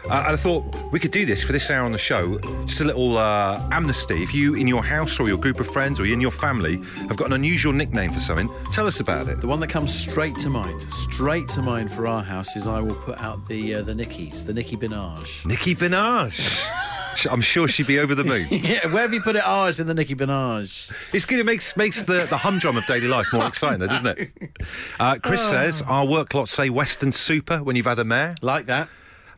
Uh, 0.06 0.24
and 0.26 0.34
I 0.34 0.36
thought 0.38 0.64
we 0.92 1.00
could 1.00 1.12
do 1.12 1.26
this 1.26 1.44
for 1.44 1.52
this 1.52 1.70
hour 1.70 1.84
on 1.84 1.92
the 1.92 1.98
show, 1.98 2.40
just 2.66 2.80
a 2.80 2.86
little 2.86 3.18
uh, 3.18 3.68
amnesty. 3.72 4.24
If 4.24 4.34
you, 4.34 4.54
in 4.56 4.66
your 4.68 4.84
house 4.84 5.20
or 5.20 5.28
your 5.28 5.38
group 5.38 5.60
of 5.60 5.68
friends 5.68 6.00
or 6.00 6.06
you 6.06 6.14
in 6.14 6.22
your 6.22 6.32
family, 6.32 6.78
have 7.08 7.18
got 7.18 7.28
an 7.28 7.34
unusual 7.34 7.74
nickname 7.74 8.12
for 8.12 8.20
something, 8.22 8.50
tell 8.72 8.88
us 8.88 9.00
about 9.02 9.28
it. 9.28 9.42
The 9.42 9.48
one 9.48 9.60
that 9.60 9.68
comes 9.70 9.94
straight 9.94 10.36
to 10.38 10.50
mind, 10.50 10.82
straight 10.94 11.50
to 11.50 11.62
mind 11.62 11.92
for 11.92 12.08
our 12.08 12.24
house 12.24 12.56
is 12.56 12.68
I 12.68 12.80
will 12.80 12.96
put 12.96 13.20
out 13.20 13.46
the 13.48 13.76
uh, 13.76 13.82
the 13.82 13.94
Nickies, 13.94 14.46
the 14.46 14.54
Nicki 14.54 14.78
Minaj. 14.78 15.46
Nicki 15.46 15.76
Minaj. 15.76 16.66
I'm 17.32 17.42
sure 17.42 17.68
she'd 17.68 17.88
be 17.88 17.98
over 18.00 18.14
the 18.14 18.24
moon. 18.24 18.46
Yeah, 18.52 18.86
where 18.94 19.02
have 19.02 19.12
you 19.14 19.22
put 19.22 19.36
it? 19.36 19.42
Oh, 19.44 19.66
it's 19.66 19.80
in 19.80 19.88
the 19.88 19.94
Nicki 19.96 20.14
Minaj. 20.16 20.90
It's 21.14 21.26
good. 21.26 21.40
It 21.40 21.46
makes 21.48 21.76
makes 21.76 22.04
the, 22.04 22.28
the 22.30 22.38
humdrum 22.38 22.78
of 22.78 22.86
daily 22.86 23.08
life 23.08 23.28
more 23.34 23.48
exciting, 23.48 23.80
though, 23.80 23.88
doesn't 23.88 24.08
it? 24.20 24.32
Uh, 25.00 25.18
Chris 25.22 25.42
Ah. 25.46 25.50
says 25.52 25.82
our 25.84 26.06
work 26.06 26.34
lot 26.34 26.48
say 26.48 26.70
Weston 26.70 27.12
Super 27.12 27.64
when 27.64 27.76
you've 27.76 27.86
had 27.88 28.00
a 28.00 28.04
mare. 28.06 28.36
Like 28.42 28.68
that. 28.68 28.88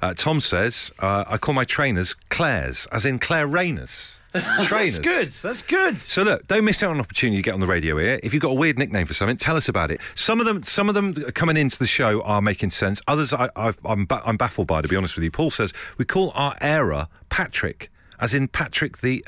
Uh, 0.02 0.14
Tom 0.14 0.40
says 0.40 0.92
uh, 1.00 1.26
I 1.28 1.38
call 1.38 1.54
my 1.54 1.64
trainers 1.66 2.16
Claire's, 2.30 2.86
as 2.88 3.06
in 3.06 3.20
Claire 3.20 3.48
Rayners. 3.48 4.16
trainers. 4.66 5.00
That's 5.00 5.00
good. 5.00 5.30
That's 5.30 5.62
good. 5.64 6.00
So 6.00 6.22
look, 6.24 6.46
don't 6.48 6.64
miss 6.64 6.84
out 6.84 6.92
on 6.92 6.98
an 6.98 7.02
opportunity 7.02 7.38
to 7.38 7.42
get 7.44 7.54
on 7.56 7.60
the 7.60 7.68
radio 7.68 7.98
here. 7.98 8.20
If 8.22 8.34
you've 8.34 8.44
got 8.44 8.52
a 8.52 8.56
weird 8.56 8.78
nickname 8.78 9.08
for 9.08 9.14
something, 9.16 9.38
tell 9.38 9.58
us 9.58 9.68
about 9.68 9.90
it. 9.92 10.00
Some 10.14 10.40
of 10.40 10.46
them, 10.46 10.64
some 10.64 10.88
of 10.88 10.96
them 10.96 11.14
coming 11.32 11.58
into 11.58 11.80
the 11.80 11.88
show 11.88 12.22
are 12.22 12.42
making 12.42 12.70
sense. 12.70 13.02
Others, 13.08 13.34
I, 13.34 13.50
I've, 13.56 13.80
I'm, 13.84 14.06
ba- 14.06 14.22
I'm 14.26 14.38
baffled 14.38 14.68
by. 14.68 14.82
To 14.82 14.88
be 14.88 14.96
honest 14.96 15.16
with 15.16 15.24
you, 15.24 15.32
Paul 15.32 15.50
says 15.50 15.74
we 15.98 16.06
call 16.06 16.32
our 16.36 16.56
era 16.62 17.10
Patrick, 17.30 17.92
as 18.20 18.34
in 18.36 18.48
Patrick 18.48 19.00
the 19.00 19.26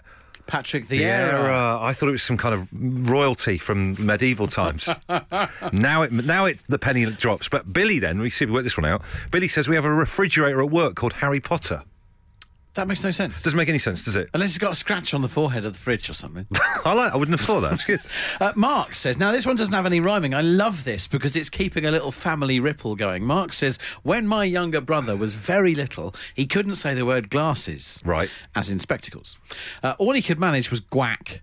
Patrick 0.51 0.89
the, 0.89 1.05
Era. 1.05 1.77
I 1.79 1.93
thought 1.93 2.10
it 2.10 2.12
was 2.12 2.24
some 2.24 2.36
kind 2.36 2.53
of 2.53 2.67
royalty 3.10 3.58
from 3.58 3.96
medieval 4.05 4.48
times. 4.48 4.89
now 5.72 6.01
it 6.01 6.12
now 6.12 6.43
it 6.43 6.60
the 6.67 6.77
penny 6.77 7.05
drops. 7.05 7.48
But 7.48 7.72
Billy 7.72 8.00
then 8.00 8.20
we 8.20 8.29
see 8.29 8.43
if 8.43 8.50
we 8.50 8.55
work 8.55 8.63
this 8.63 8.75
one 8.75 8.86
out. 8.86 9.01
Billy 9.31 9.48
says 9.48 9.70
we 9.70 9.75
have 9.75 9.86
a 9.86 9.93
refrigerator 9.93 10.62
at 10.62 10.70
work 10.70 10.96
called 10.96 11.13
Harry 11.13 11.39
Potter. 11.39 11.84
That 12.75 12.87
makes 12.87 13.03
no 13.03 13.11
sense. 13.11 13.41
Doesn't 13.41 13.57
make 13.57 13.67
any 13.67 13.79
sense, 13.79 14.05
does 14.05 14.15
it? 14.15 14.29
Unless 14.33 14.51
he's 14.51 14.57
got 14.57 14.71
a 14.71 14.75
scratch 14.75 15.13
on 15.13 15.21
the 15.21 15.27
forehead 15.27 15.65
of 15.65 15.73
the 15.73 15.79
fridge 15.79 16.09
or 16.09 16.13
something. 16.13 16.47
I 16.85 16.93
like. 16.93 17.13
I 17.13 17.17
wouldn't 17.17 17.37
have 17.37 17.45
thought 17.45 17.61
that. 17.61 17.73
It's 17.73 17.85
good. 17.85 17.99
Uh, 18.39 18.51
Mark 18.55 18.95
says, 18.95 19.19
now 19.19 19.31
this 19.31 19.45
one 19.45 19.55
doesn't 19.55 19.73
have 19.73 19.85
any 19.85 19.99
rhyming. 19.99 20.33
I 20.33 20.41
love 20.41 20.83
this 20.83 21.05
because 21.05 21.35
it's 21.35 21.49
keeping 21.49 21.85
a 21.85 21.91
little 21.91 22.11
family 22.11 22.59
ripple 22.59 22.95
going. 22.95 23.23
Mark 23.23 23.53
says, 23.53 23.77
when 24.03 24.25
my 24.25 24.45
younger 24.45 24.81
brother 24.81 25.15
was 25.15 25.35
very 25.35 25.75
little, 25.75 26.15
he 26.33 26.47
couldn't 26.47 26.75
say 26.75 26.93
the 26.93 27.05
word 27.05 27.29
glasses. 27.29 28.01
Right. 28.03 28.29
As 28.55 28.69
in 28.69 28.79
spectacles. 28.79 29.35
Uh, 29.83 29.93
all 29.99 30.13
he 30.13 30.21
could 30.21 30.39
manage 30.39 30.71
was 30.71 30.81
guac. 30.81 31.41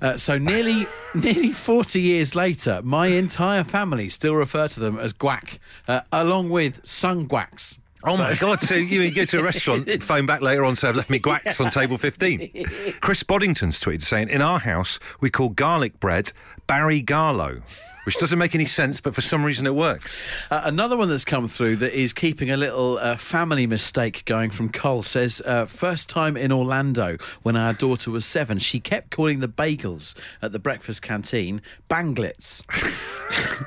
Uh, 0.00 0.16
so 0.16 0.38
nearly 0.38 0.86
nearly 1.14 1.50
40 1.50 2.00
years 2.00 2.34
later, 2.34 2.80
my 2.84 3.08
entire 3.08 3.64
family 3.64 4.08
still 4.08 4.34
refer 4.34 4.68
to 4.68 4.80
them 4.80 4.98
as 4.98 5.12
guac, 5.12 5.58
uh, 5.88 6.02
along 6.12 6.50
with 6.50 6.82
guacs. 6.84 7.78
Oh 8.04 8.16
my 8.16 8.34
God! 8.34 8.60
So 8.62 8.74
you, 8.74 9.02
you 9.02 9.10
go 9.12 9.24
to 9.24 9.40
a 9.40 9.42
restaurant, 9.42 9.90
phone 10.02 10.26
back 10.26 10.40
later 10.40 10.64
on, 10.64 10.76
say 10.76 10.88
I've 10.88 10.96
left 10.96 11.10
me 11.10 11.18
guacs 11.18 11.62
on 11.64 11.70
table 11.70 11.98
fifteen. 11.98 12.50
Chris 13.00 13.22
Boddington's 13.22 13.80
tweeted 13.80 14.02
saying, 14.02 14.28
"In 14.28 14.40
our 14.40 14.60
house, 14.60 14.98
we 15.20 15.30
call 15.30 15.48
garlic 15.50 15.98
bread 16.00 16.32
Barry 16.66 17.02
Garlow." 17.02 17.62
Which 18.04 18.16
doesn't 18.16 18.38
make 18.38 18.54
any 18.54 18.64
sense, 18.64 19.02
but 19.02 19.14
for 19.14 19.20
some 19.20 19.44
reason 19.44 19.66
it 19.66 19.74
works. 19.74 20.24
Uh, 20.50 20.62
another 20.64 20.96
one 20.96 21.10
that's 21.10 21.26
come 21.26 21.46
through 21.46 21.76
that 21.76 21.92
is 21.92 22.14
keeping 22.14 22.50
a 22.50 22.56
little 22.56 22.96
uh, 22.96 23.18
family 23.18 23.66
mistake 23.66 24.24
going 24.24 24.48
from 24.48 24.70
Cole 24.70 25.02
says, 25.02 25.42
uh, 25.44 25.66
first 25.66 26.08
time 26.08 26.34
in 26.34 26.50
Orlando 26.50 27.18
when 27.42 27.54
our 27.54 27.74
daughter 27.74 28.10
was 28.10 28.24
seven, 28.24 28.56
she 28.56 28.80
kept 28.80 29.10
calling 29.10 29.40
the 29.40 29.48
bagels 29.48 30.14
at 30.40 30.52
the 30.52 30.58
breakfast 30.58 31.02
canteen 31.02 31.60
banglets. 31.90 32.64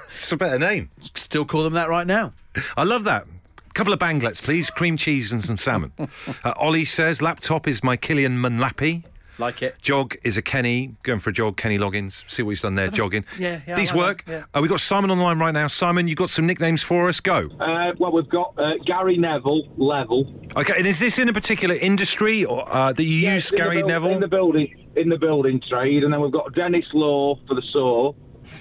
It's 0.10 0.32
a 0.32 0.38
better 0.38 0.58
name. 0.58 0.90
Still 1.14 1.46
call 1.46 1.62
them 1.64 1.74
that 1.74 1.88
right 1.88 2.08
now. 2.08 2.34
I 2.76 2.84
love 2.84 3.04
that. 3.04 3.28
Couple 3.74 3.94
of 3.94 4.00
banglets, 4.00 4.42
please. 4.42 4.70
Cream 4.70 4.98
cheese 4.98 5.32
and 5.32 5.42
some 5.42 5.58
salmon. 5.58 5.92
uh, 6.44 6.54
Ollie 6.58 6.86
says, 6.86 7.22
laptop 7.22 7.68
is 7.68 7.84
my 7.84 7.96
Killian 7.98 8.38
Munlappy. 8.38 9.04
Like 9.38 9.64
it. 9.64 9.82
Jog 9.82 10.16
is 10.24 10.38
a 10.38 10.42
Kenny, 10.44 10.96
going 11.02 11.18
for 11.20 11.32
a 11.32 11.34
jog, 11.34 11.58
Kenny 11.58 11.80
Loggins. 11.80 12.30
See 12.30 12.44
what 12.44 12.52
he's 12.52 12.62
done 12.62 12.76
there, 12.76 12.90
jogging. 12.90 13.26
yeah, 13.40 13.62
yeah, 13.66 13.76
These 13.76 13.92
like 13.92 13.98
work. 13.98 14.26
that, 14.26 14.44
Uh, 14.54 14.60
we've 14.62 14.70
got 14.70 14.82
Simon 14.82 15.10
on 15.10 15.18
the 15.18 15.24
line 15.24 15.40
right 15.40 15.54
now. 15.54 15.66
Simon, 15.68 16.08
you've 16.08 16.18
got 16.20 16.30
some 16.30 16.46
nicknames 16.46 16.84
for 16.84 17.10
us? 17.10 17.20
Go. 17.20 17.50
Uh, 17.60 17.92
well, 17.98 18.12
we've 18.12 18.30
got 18.30 18.54
uh, 18.60 18.74
Gary 18.86 19.18
Neville, 19.18 19.68
Level. 19.78 20.32
Okay, 20.58 20.74
and 20.78 20.86
is 20.86 21.00
this 21.00 21.18
in 21.18 21.28
a 21.28 21.34
particular 21.34 21.74
industry 21.76 22.46
or 22.46 22.72
uh, 22.72 22.94
that 22.94 23.04
you 23.04 23.10
use, 23.16 23.24
Yes, 23.24 23.52
in 23.52 23.56
the 23.56 23.64
Gary 23.64 23.78
buil- 23.78 23.88
Neville? 23.88 24.12
In 24.12 24.20
the 24.20 24.28
building, 24.28 24.88
in 24.96 25.10
the 25.10 25.18
building 25.18 25.60
trade, 25.68 26.04
and 26.04 26.14
then 26.14 26.22
we've 26.22 26.32
got 26.32 26.54
Denis 26.54 26.86
Law 26.94 27.40
for 27.48 27.56
the 27.56 27.64
saw, 27.72 28.14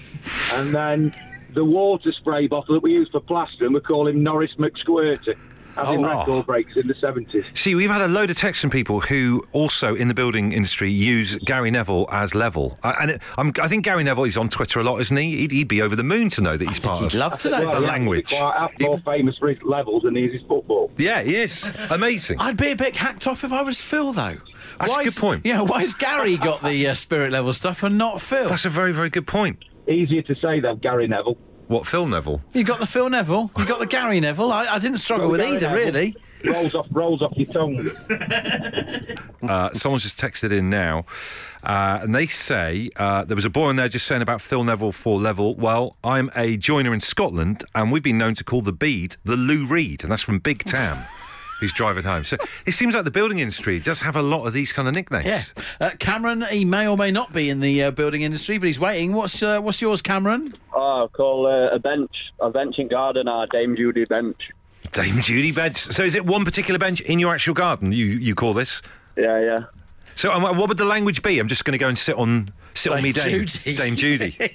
and 0.54 0.74
then 0.74 1.14
the 1.52 1.64
water 1.64 2.12
spray 2.12 2.46
bottle 2.46 2.74
that 2.74 2.82
we 2.82 2.92
use 2.92 3.08
for 3.10 3.20
plastering, 3.20 3.72
we 3.72 3.80
call 3.80 4.06
him 4.08 4.22
Norris 4.22 4.52
McSquirty. 4.58 5.36
Having 5.76 6.04
Oh. 6.04 6.08
record 6.18 6.46
breaks 6.46 6.76
in 6.76 6.88
the 6.88 6.94
70s. 6.94 7.44
See, 7.54 7.76
we've 7.76 7.88
had 7.88 8.00
a 8.00 8.08
load 8.08 8.28
of 8.28 8.36
texts 8.36 8.60
from 8.60 8.70
people 8.70 8.98
who 9.00 9.40
also 9.52 9.94
in 9.94 10.08
the 10.08 10.14
building 10.14 10.50
industry 10.50 10.90
use 10.90 11.36
Gary 11.36 11.70
Neville 11.70 12.08
as 12.10 12.34
level. 12.34 12.76
And 12.82 13.12
it, 13.12 13.22
I'm, 13.38 13.52
I 13.62 13.68
think 13.68 13.84
Gary 13.84 14.02
Neville 14.02 14.24
is 14.24 14.36
on 14.36 14.48
Twitter 14.48 14.80
a 14.80 14.82
lot, 14.82 15.00
isn't 15.00 15.16
he? 15.16 15.36
He'd, 15.38 15.52
he'd 15.52 15.68
be 15.68 15.80
over 15.80 15.94
the 15.94 16.02
moon 16.02 16.28
to 16.30 16.40
know 16.40 16.56
that 16.56 16.68
he's 16.68 16.80
part 16.80 16.98
He'd 16.98 17.06
of 17.06 17.14
love 17.14 17.38
to 17.38 17.50
know 17.50 17.60
the 17.60 17.66
Well, 17.68 17.82
yeah, 17.82 17.88
language. 17.88 18.30
he's 18.30 18.38
Quite 18.40 18.56
half 18.58 18.72
more 18.80 18.98
famous 19.04 19.38
for 19.38 19.48
his 19.48 19.62
levels 19.62 20.02
than 20.02 20.16
he 20.16 20.24
is 20.24 20.32
his 20.32 20.42
football. 20.42 20.90
Yeah, 20.98 21.22
he 21.22 21.36
is. 21.36 21.70
Amazing. 21.88 22.40
I'd 22.40 22.56
be 22.56 22.72
a 22.72 22.76
bit 22.76 22.96
hacked 22.96 23.28
off 23.28 23.44
if 23.44 23.52
I 23.52 23.62
was 23.62 23.80
Phil, 23.80 24.12
though. 24.12 24.38
That's 24.80 24.92
a 24.92 24.96
good 24.96 25.06
is- 25.06 25.18
point. 25.20 25.46
Yeah, 25.46 25.60
why 25.62 25.80
has 25.80 25.94
Gary 25.94 26.36
got 26.36 26.64
the 26.64 26.88
uh, 26.88 26.94
spirit 26.94 27.30
level 27.30 27.52
stuff 27.52 27.84
and 27.84 27.96
not 27.96 28.20
Phil? 28.20 28.48
That's 28.48 28.64
a 28.64 28.70
very, 28.70 28.92
very 28.92 29.08
good 29.08 29.28
point. 29.28 29.64
Easier 29.88 30.22
to 30.22 30.34
say 30.36 30.60
than 30.60 30.78
Gary 30.78 31.08
Neville. 31.08 31.36
What, 31.68 31.86
Phil 31.86 32.06
Neville? 32.06 32.42
You 32.52 32.64
got 32.64 32.80
the 32.80 32.86
Phil 32.86 33.08
Neville, 33.08 33.50
you 33.56 33.64
got 33.64 33.78
the 33.78 33.86
Gary 33.86 34.18
Neville. 34.20 34.52
I, 34.52 34.66
I 34.66 34.78
didn't 34.80 34.98
struggle 34.98 35.28
Well, 35.28 35.38
with 35.38 35.40
Gary 35.40 35.56
either, 35.56 35.68
Neville. 35.68 35.84
really. 35.86 36.16
Rolls 36.44 36.74
off, 36.74 36.86
rolls 36.90 37.22
off 37.22 37.32
your 37.36 37.46
tongue. 37.52 37.90
Uh, 39.42 39.70
someone's 39.72 40.02
just 40.02 40.18
texted 40.18 40.52
in 40.52 40.68
now, 40.70 41.04
uh, 41.62 42.00
and 42.02 42.14
they 42.14 42.26
say 42.26 42.90
uh, 42.96 43.24
there 43.24 43.34
was 43.34 43.44
a 43.44 43.50
boy 43.50 43.66
on 43.68 43.76
there 43.76 43.88
just 43.88 44.06
saying 44.06 44.22
about 44.22 44.40
Phil 44.40 44.64
Neville 44.64 44.92
for 44.92 45.18
level. 45.18 45.54
Well, 45.54 45.96
I'm 46.04 46.30
a 46.36 46.56
joiner 46.56 46.92
in 46.94 47.00
Scotland, 47.00 47.64
and 47.74 47.90
we've 47.92 48.02
been 48.02 48.18
known 48.18 48.34
to 48.34 48.44
call 48.44 48.60
the 48.62 48.72
bead 48.72 49.16
the 49.24 49.36
Lou 49.36 49.66
Reed, 49.66 50.02
and 50.02 50.10
that's 50.12 50.22
from 50.22 50.38
Big 50.40 50.64
Tam. 50.64 50.98
Who's 51.60 51.72
driving 51.72 52.04
home? 52.04 52.24
So 52.24 52.38
it 52.66 52.72
seems 52.72 52.94
like 52.94 53.04
the 53.04 53.10
building 53.10 53.38
industry 53.38 53.78
does 53.78 54.00
have 54.00 54.16
a 54.16 54.22
lot 54.22 54.46
of 54.46 54.52
these 54.52 54.72
kind 54.72 54.88
of 54.88 54.94
nicknames. 54.94 55.26
Yeah. 55.26 55.42
Uh, 55.78 55.90
Cameron, 55.98 56.44
he 56.50 56.64
may 56.64 56.88
or 56.88 56.96
may 56.96 57.10
not 57.10 57.32
be 57.32 57.50
in 57.50 57.60
the 57.60 57.84
uh, 57.84 57.90
building 57.90 58.22
industry, 58.22 58.58
but 58.58 58.66
he's 58.66 58.80
waiting. 58.80 59.12
What's 59.12 59.42
uh, 59.42 59.60
what's 59.60 59.80
yours, 59.82 60.00
Cameron? 60.00 60.54
Oh, 60.74 61.08
call 61.12 61.46
uh, 61.46 61.74
a 61.74 61.78
bench, 61.78 62.10
a 62.40 62.50
bench 62.50 62.78
in 62.78 62.88
garden, 62.88 63.28
our 63.28 63.46
Dame 63.46 63.76
Judy 63.76 64.04
bench. 64.04 64.36
Dame 64.92 65.20
Judy 65.20 65.52
bench. 65.52 65.76
So 65.76 66.02
is 66.02 66.14
it 66.14 66.24
one 66.24 66.44
particular 66.44 66.78
bench 66.78 67.00
in 67.02 67.18
your 67.18 67.34
actual 67.34 67.54
garden? 67.54 67.92
You 67.92 68.06
you 68.06 68.34
call 68.34 68.54
this? 68.54 68.82
Yeah, 69.16 69.40
yeah. 69.40 69.64
So 70.14 70.32
um, 70.32 70.42
what 70.42 70.68
would 70.68 70.78
the 70.78 70.84
language 70.84 71.22
be? 71.22 71.38
I'm 71.38 71.48
just 71.48 71.64
going 71.64 71.72
to 71.72 71.78
go 71.78 71.88
and 71.88 71.98
sit 71.98 72.16
on 72.16 72.50
sit 72.74 72.92
on 72.92 73.02
me, 73.02 73.12
Dame 73.12 73.46
Judy. 73.46 73.74
Dame 73.74 73.96
Judy. 73.96 74.52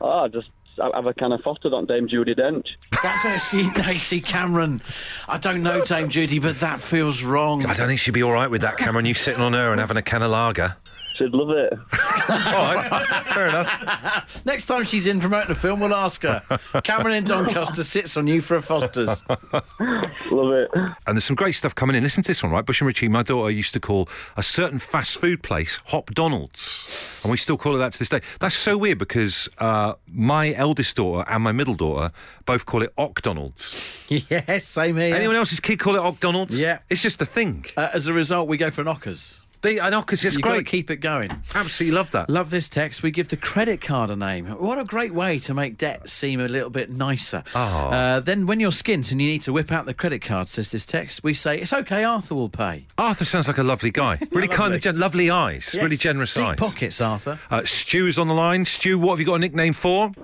Oh, 0.00 0.28
just 0.32 0.48
have 0.94 1.06
a 1.06 1.14
can 1.14 1.32
of 1.32 1.40
Foster's 1.42 1.72
on 1.72 1.86
Dame 1.86 2.08
Judi 2.08 2.38
Dench. 2.38 2.66
That's 3.02 3.24
it. 3.24 3.38
See, 3.40 3.62
no, 3.76 3.92
see, 3.94 4.20
Cameron. 4.20 4.80
I 5.28 5.38
don't 5.38 5.62
know 5.62 5.84
Dame 5.84 6.08
Judy, 6.08 6.38
but 6.38 6.60
that 6.60 6.80
feels 6.80 7.22
wrong. 7.22 7.66
I 7.66 7.74
don't 7.74 7.88
think 7.88 8.00
she'd 8.00 8.12
be 8.12 8.22
all 8.22 8.32
right 8.32 8.50
with 8.50 8.62
that, 8.62 8.76
Cameron. 8.76 9.06
You 9.06 9.14
sitting 9.14 9.42
on 9.42 9.52
her 9.52 9.72
and 9.72 9.80
having 9.80 9.96
a 9.96 10.02
can 10.02 10.22
of 10.22 10.30
lager. 10.30 10.76
She'd 11.18 11.32
love 11.32 11.50
it. 11.50 11.72
All 11.72 12.74
right, 12.74 13.24
fair 13.26 13.48
enough. 13.48 14.40
Next 14.44 14.66
time 14.66 14.84
she's 14.84 15.08
in 15.08 15.18
promoting 15.20 15.50
a 15.50 15.54
film, 15.54 15.80
we'll 15.80 15.94
ask 15.94 16.22
her. 16.22 16.42
Cameron 16.84 17.16
in 17.16 17.24
Doncaster 17.24 17.82
sits 17.82 18.16
on 18.16 18.28
you 18.28 18.40
for 18.40 18.56
a 18.56 18.62
Foster's. 18.62 19.24
Love 19.28 20.52
it. 20.52 20.70
And 21.06 21.16
there's 21.16 21.24
some 21.24 21.34
great 21.34 21.52
stuff 21.52 21.74
coming 21.74 21.96
in. 21.96 22.04
Listen 22.04 22.22
to 22.22 22.28
this 22.28 22.42
one, 22.42 22.52
right? 22.52 22.64
Bush 22.64 22.80
and 22.80 22.86
Richie, 22.86 23.08
my 23.08 23.24
daughter 23.24 23.50
used 23.50 23.74
to 23.74 23.80
call 23.80 24.08
a 24.36 24.42
certain 24.42 24.78
fast 24.78 25.18
food 25.18 25.42
place 25.42 25.80
Hop 25.86 26.10
Donald's. 26.14 27.20
And 27.24 27.32
we 27.32 27.36
still 27.36 27.56
call 27.56 27.74
it 27.74 27.78
that 27.78 27.92
to 27.94 27.98
this 27.98 28.08
day. 28.08 28.20
That's 28.38 28.54
so 28.54 28.78
weird 28.78 28.98
because 28.98 29.48
uh, 29.58 29.94
my 30.06 30.54
eldest 30.54 30.96
daughter 30.96 31.28
and 31.28 31.42
my 31.42 31.52
middle 31.52 31.74
daughter 31.74 32.12
both 32.46 32.64
call 32.64 32.82
it 32.82 32.92
Ock 32.96 33.22
Donald's. 33.22 34.06
yes, 34.08 34.66
same 34.66 34.96
here. 34.96 35.14
Anyone 35.14 35.36
else's 35.36 35.58
kid 35.58 35.78
call 35.78 35.96
it 35.96 36.00
Ock 36.00 36.20
Donald's? 36.20 36.60
Yeah. 36.60 36.78
It's 36.88 37.02
just 37.02 37.20
a 37.20 37.26
thing. 37.26 37.64
Uh, 37.76 37.88
as 37.92 38.06
a 38.06 38.12
result, 38.12 38.48
we 38.48 38.56
go 38.56 38.70
for 38.70 38.84
knockers. 38.84 39.42
They, 39.60 39.80
I 39.80 39.90
know 39.90 40.00
because 40.02 40.24
it's 40.24 40.34
You've 40.36 40.42
got 40.42 40.50
to 40.50 40.54
great. 40.58 40.66
keep 40.66 40.90
it 40.90 40.96
going. 40.96 41.30
Absolutely 41.54 41.96
love 41.96 42.10
that. 42.12 42.30
Love 42.30 42.50
this 42.50 42.68
text. 42.68 43.02
We 43.02 43.10
give 43.10 43.28
the 43.28 43.36
credit 43.36 43.80
card 43.80 44.08
a 44.10 44.16
name. 44.16 44.46
What 44.46 44.78
a 44.78 44.84
great 44.84 45.12
way 45.12 45.38
to 45.40 45.54
make 45.54 45.76
debt 45.76 46.08
seem 46.08 46.40
a 46.40 46.46
little 46.46 46.70
bit 46.70 46.90
nicer. 46.90 47.42
Oh. 47.54 47.58
Uh, 47.60 48.20
then, 48.20 48.46
when 48.46 48.60
you're 48.60 48.70
skint 48.70 49.10
and 49.10 49.20
you 49.20 49.26
need 49.28 49.42
to 49.42 49.52
whip 49.52 49.72
out 49.72 49.84
the 49.86 49.94
credit 49.94 50.22
card, 50.22 50.48
says 50.48 50.70
this 50.70 50.86
text, 50.86 51.24
we 51.24 51.34
say, 51.34 51.58
It's 51.58 51.72
okay, 51.72 52.04
Arthur 52.04 52.34
will 52.36 52.48
pay. 52.48 52.86
Arthur 52.98 53.24
sounds 53.24 53.48
like 53.48 53.58
a 53.58 53.62
lovely 53.64 53.90
guy. 53.90 54.18
Really 54.30 54.46
kind 54.46 54.60
Lovely. 54.72 54.76
of 54.76 54.82
gen- 54.82 54.98
lovely 55.00 55.30
eyes. 55.30 55.70
Yes, 55.74 55.82
Really 55.82 55.96
generous 55.96 56.32
deep 56.34 56.46
eyes. 56.46 56.56
pockets, 56.58 57.00
Arthur. 57.00 57.40
Uh, 57.50 57.64
Stu's 57.64 58.18
on 58.18 58.28
the 58.28 58.34
line. 58.34 58.64
Stu, 58.64 58.98
what 58.98 59.10
have 59.12 59.20
you 59.20 59.26
got 59.26 59.34
a 59.34 59.38
nickname 59.40 59.72
for? 59.72 60.04
Um, 60.04 60.14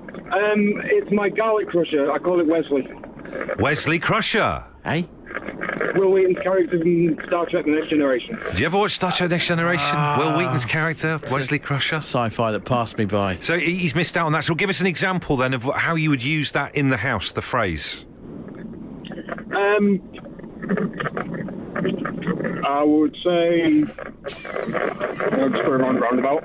it's 0.84 1.10
my 1.10 1.28
garlic 1.28 1.68
crusher. 1.68 2.12
I 2.12 2.18
call 2.18 2.38
it 2.40 2.46
Wesley. 2.46 2.88
Wesley 3.58 3.98
Crusher. 3.98 4.64
Hey? 4.84 5.08
Wil 5.96 6.10
Wheaton's 6.12 6.38
character 6.42 6.78
from 6.78 7.16
Star 7.26 7.46
Trek: 7.46 7.64
The 7.64 7.70
Next 7.72 7.88
Generation. 7.90 8.38
Do 8.54 8.58
you 8.60 8.66
ever 8.66 8.78
watch 8.78 8.92
Star 8.92 9.12
Trek 9.12 9.30
Next 9.30 9.46
Generation? 9.46 9.94
Ah. 9.96 10.16
Wil 10.18 10.32
Wheaton's 10.38 10.64
character, 10.64 11.18
Wesley 11.30 11.58
Crusher. 11.58 11.96
Sci 11.96 12.28
fi 12.30 12.50
that 12.52 12.64
passed 12.64 12.98
me 12.98 13.04
by. 13.04 13.38
So 13.40 13.58
he's 13.58 13.94
missed 13.94 14.16
out 14.16 14.26
on 14.26 14.32
that. 14.32 14.44
So 14.44 14.54
give 14.54 14.70
us 14.70 14.80
an 14.80 14.86
example 14.86 15.36
then 15.36 15.54
of 15.54 15.64
how 15.74 15.94
you 15.94 16.10
would 16.10 16.22
use 16.24 16.52
that 16.52 16.74
in 16.74 16.88
the 16.90 16.96
house, 16.96 17.32
the 17.32 17.42
phrase. 17.42 18.04
Um, 19.54 20.00
I 22.66 22.82
would 22.82 23.16
say. 23.22 23.84
I'll 24.24 25.50
just 25.50 25.64
put 25.64 25.74
it 25.74 25.80
on 25.82 25.96
roundabout. 26.00 26.42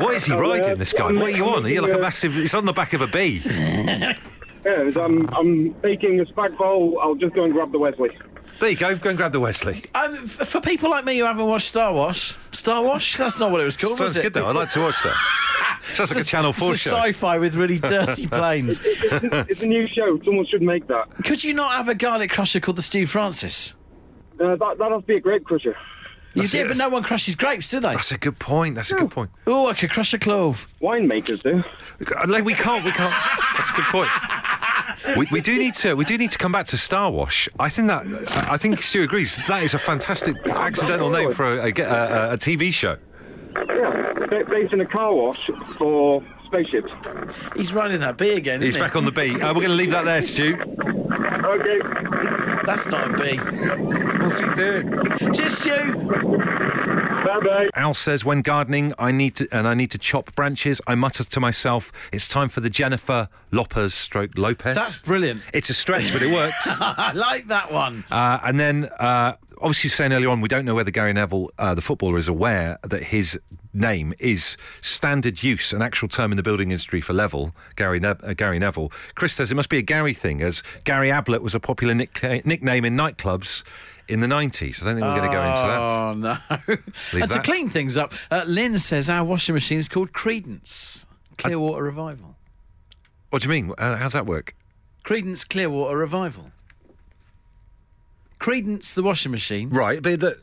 What 0.00 0.14
is 0.14 0.24
he 0.24 0.32
Oh, 0.32 0.40
riding, 0.40 0.78
this 0.78 0.92
guy? 0.92 1.08
I'm 1.08 1.16
What 1.18 1.32
are 1.32 1.36
you 1.36 1.44
on? 1.46 1.64
Are 1.64 1.68
you 1.68 1.80
like 1.82 1.92
a- 1.92 1.98
massive... 1.98 2.36
It's 2.38 2.54
on 2.54 2.64
the 2.64 2.72
back 2.72 2.92
of 2.94 3.00
a 3.02 3.06
bee. 3.06 3.42
yeah, 4.88 5.02
I'm, 5.04 5.28
I'm 5.34 5.68
baking 5.82 6.20
a 6.20 6.24
spag 6.24 6.56
bowl. 6.58 6.98
I'll 7.02 7.14
just 7.14 7.34
go 7.34 7.44
and 7.44 7.52
grab 7.52 7.72
the 7.72 7.78
Wesley. 7.78 8.10
There 8.60 8.70
you 8.70 8.76
go. 8.76 8.94
Go 8.96 9.10
and 9.10 9.16
grab 9.16 9.32
the 9.32 9.40
Wesley. 9.40 9.84
Um, 9.94 10.14
f- 10.16 10.46
for 10.48 10.60
people 10.60 10.90
like 10.90 11.04
me 11.04 11.18
who 11.18 11.24
haven't 11.24 11.46
watched 11.46 11.68
Star 11.68 11.92
Wars, 11.94 12.34
Star 12.52 12.82
Wars? 12.82 13.16
That's 13.16 13.40
not 13.40 13.50
what 13.50 13.60
it 13.60 13.64
was 13.64 13.76
called, 13.78 13.96
Sounds 13.98 14.10
was 14.10 14.16
it? 14.18 14.22
good 14.22 14.34
though. 14.34 14.46
I'd 14.46 14.56
like 14.56 14.70
to 14.72 14.80
watch 14.80 15.02
that. 15.02 15.16
Sounds 15.94 16.14
like 16.14 16.22
a 16.24 16.26
Channel 16.26 16.52
4 16.52 16.74
it's 16.74 16.86
a 16.86 16.88
show. 16.90 16.96
sci-fi 16.96 17.38
with 17.38 17.54
really 17.54 17.78
dirty 17.78 18.26
planes. 18.28 18.80
It's 18.84 19.62
a 19.62 19.66
new 19.66 19.86
show. 19.88 20.20
Someone 20.24 20.44
should 20.46 20.60
make 20.62 20.86
that. 20.88 21.08
Could 21.24 21.42
you 21.42 21.54
not 21.54 21.72
have 21.72 21.88
a 21.88 21.94
garlic 21.94 22.30
crusher 22.30 22.60
called 22.60 22.76
the 22.76 22.82
Steve 22.82 23.08
Francis? 23.10 23.74
Uh, 24.38 24.56
that 24.56 24.76
that 24.78 24.90
has 24.92 25.00
to 25.02 25.06
be 25.06 25.16
a 25.16 25.20
grape 25.20 25.44
crusher. 25.44 25.74
You 26.34 26.42
That's 26.42 26.52
did, 26.52 26.66
it. 26.66 26.68
but 26.68 26.76
no 26.76 26.88
one 26.90 27.02
crushes 27.02 27.34
grapes, 27.34 27.68
do 27.70 27.80
they? 27.80 27.92
That's 27.94 28.12
a 28.12 28.18
good 28.18 28.38
point. 28.38 28.76
That's 28.76 28.92
a 28.92 28.94
good 28.94 29.10
point. 29.10 29.30
Oh, 29.48 29.66
I 29.66 29.74
could 29.74 29.90
crush 29.90 30.14
a 30.14 30.18
clove. 30.18 30.68
Winemakers 30.80 31.42
do. 31.42 31.64
Uh, 32.14 32.26
like, 32.28 32.44
We 32.44 32.54
can't. 32.54 32.84
We 32.84 32.92
can't. 32.92 33.12
That's 33.56 33.70
a 33.70 33.72
good 33.72 33.84
point. 33.86 34.08
We, 35.16 35.26
we 35.32 35.40
do 35.40 35.58
need 35.58 35.74
to. 35.74 35.94
We 35.94 36.04
do 36.04 36.18
need 36.18 36.30
to 36.30 36.38
come 36.38 36.52
back 36.52 36.66
to 36.66 36.78
Star 36.78 37.10
Wash. 37.10 37.48
I 37.58 37.68
think 37.68 37.88
that. 37.88 38.04
I 38.36 38.54
I 38.54 38.56
think 38.56 38.82
Stu 38.82 39.02
agrees. 39.02 39.38
That 39.48 39.62
is 39.62 39.74
a 39.74 39.78
fantastic 39.78 40.36
accidental 40.48 41.10
name 41.10 41.32
for 41.32 41.58
a, 41.58 41.64
a, 41.66 41.68
a, 41.68 42.32
a 42.32 42.36
TV 42.36 42.72
show. 42.72 42.96
Yeah, 43.56 44.12
ba- 44.28 44.44
based 44.48 44.72
in 44.72 44.80
a 44.80 44.86
car 44.86 45.14
wash 45.14 45.46
for 45.78 46.22
spaceships. 46.46 46.90
He's 47.56 47.72
running 47.72 48.00
that 48.00 48.16
bee 48.16 48.34
again. 48.34 48.60
He's 48.60 48.70
isn't 48.70 48.82
back 48.82 48.96
on 48.96 49.04
the 49.04 49.12
beat. 49.12 49.42
Uh, 49.42 49.48
we're 49.48 49.66
going 49.66 49.68
to 49.68 49.74
leave 49.74 49.90
that 49.90 50.04
there, 50.04 50.22
Stu. 50.22 50.54
Okay. 50.54 51.80
That's 52.66 52.86
not 52.86 53.10
a 53.10 53.22
bee. 53.22 53.36
What's 54.22 54.38
he 54.38 54.48
doing? 54.54 55.32
Just 55.32 55.60
Stu. 55.62 55.96
Bye 57.38 57.46
bye. 57.46 57.68
Al 57.74 57.94
says, 57.94 58.24
when 58.24 58.42
gardening, 58.42 58.92
I 58.98 59.12
need 59.12 59.36
to 59.36 59.48
and 59.52 59.68
I 59.68 59.74
need 59.74 59.90
to 59.92 59.98
chop 59.98 60.34
branches. 60.34 60.80
I 60.86 60.94
mutter 60.94 61.24
to 61.24 61.40
myself, 61.40 61.92
"It's 62.12 62.26
time 62.28 62.48
for 62.48 62.60
the 62.60 62.70
Jennifer 62.70 63.28
Lopez 63.52 63.94
stroke 63.94 64.36
Lopez." 64.36 64.74
That's 64.74 64.98
brilliant. 64.98 65.42
It's 65.52 65.70
a 65.70 65.74
stretch, 65.74 66.12
but 66.12 66.22
it 66.22 66.32
works. 66.32 66.66
I 66.80 67.12
like 67.14 67.48
that 67.48 67.72
one. 67.72 68.04
Uh, 68.10 68.38
and 68.44 68.58
then, 68.58 68.84
uh, 68.98 69.34
obviously, 69.58 69.90
saying 69.90 70.12
earlier 70.12 70.28
on, 70.30 70.40
we 70.40 70.48
don't 70.48 70.64
know 70.64 70.74
whether 70.74 70.90
Gary 70.90 71.12
Neville, 71.12 71.50
uh, 71.58 71.74
the 71.74 71.82
footballer, 71.82 72.18
is 72.18 72.28
aware 72.28 72.78
that 72.82 73.04
his 73.04 73.38
name 73.72 74.12
is 74.18 74.56
standard 74.80 75.44
use, 75.44 75.72
an 75.72 75.80
actual 75.80 76.08
term 76.08 76.32
in 76.32 76.36
the 76.36 76.42
building 76.42 76.72
industry 76.72 77.00
for 77.00 77.12
level. 77.12 77.54
Gary, 77.76 78.00
ne- 78.00 78.08
uh, 78.08 78.34
Gary 78.34 78.58
Neville. 78.58 78.90
Chris 79.14 79.32
says 79.32 79.52
it 79.52 79.54
must 79.54 79.68
be 79.68 79.78
a 79.78 79.82
Gary 79.82 80.12
thing, 80.14 80.40
as 80.42 80.62
Gary 80.82 81.10
Ablett 81.10 81.40
was 81.42 81.54
a 81.54 81.60
popular 81.60 81.94
nick- 81.94 82.20
nickname 82.44 82.84
in 82.84 82.96
nightclubs 82.96 83.62
in 84.10 84.20
the 84.20 84.26
90s. 84.26 84.82
I 84.82 84.86
don't 84.86 84.94
think 84.96 85.06
we're 85.06 85.18
going 85.18 85.30
to 85.30 85.36
go 85.36 85.42
into 85.42 85.60
that. 85.60 85.78
Oh 85.78 86.14
no! 86.14 86.38
Leave 87.12 87.22
and 87.22 87.30
to 87.30 87.36
that. 87.36 87.44
clean 87.44 87.68
things 87.68 87.96
up, 87.96 88.12
uh, 88.30 88.44
Lynn 88.46 88.78
says 88.78 89.08
our 89.08 89.24
washing 89.24 89.54
machine 89.54 89.78
is 89.78 89.88
called 89.88 90.12
Creedence 90.12 91.04
Clearwater 91.38 91.82
Revival. 91.82 92.36
What 93.30 93.42
do 93.42 93.48
you 93.48 93.62
mean? 93.62 93.72
Uh, 93.78 93.96
how's 93.96 94.12
that 94.12 94.26
work? 94.26 94.54
Creedence 95.04 95.48
Clearwater 95.48 95.96
Revival. 95.96 96.50
Creedence 98.38 98.94
the 98.94 99.02
washing 99.02 99.30
machine. 99.32 99.70
Right, 99.70 100.02
but 100.02 100.20
the, 100.20 100.38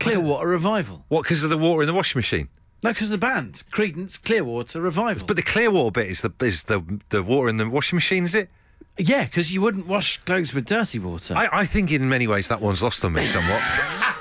Clearwater 0.00 0.46
Revival. 0.46 1.04
what? 1.08 1.22
Because 1.22 1.44
of 1.44 1.50
the 1.50 1.58
water 1.58 1.82
in 1.82 1.86
the 1.86 1.94
washing 1.94 2.18
machine. 2.18 2.48
No, 2.82 2.90
because 2.90 3.08
of 3.08 3.20
the 3.20 3.26
band 3.26 3.62
Creedence 3.72 4.20
Clearwater 4.22 4.80
Revival. 4.80 5.26
But 5.26 5.36
the 5.36 5.42
clear 5.42 5.70
water 5.70 5.92
bit 5.92 6.08
is 6.08 6.22
the 6.22 6.30
is 6.40 6.64
the 6.64 7.00
the 7.10 7.22
water 7.22 7.48
in 7.48 7.56
the 7.56 7.68
washing 7.68 7.96
machine, 7.96 8.24
is 8.24 8.34
it? 8.34 8.50
Yeah, 8.98 9.24
because 9.24 9.52
you 9.52 9.60
wouldn't 9.60 9.86
wash 9.86 10.18
clothes 10.18 10.54
with 10.54 10.66
dirty 10.66 10.98
water. 10.98 11.34
I, 11.36 11.48
I 11.52 11.66
think 11.66 11.90
in 11.90 12.08
many 12.08 12.26
ways 12.26 12.48
that 12.48 12.60
one's 12.60 12.82
lost 12.82 13.04
on 13.04 13.14
me 13.14 13.24
somewhat. 13.24 13.62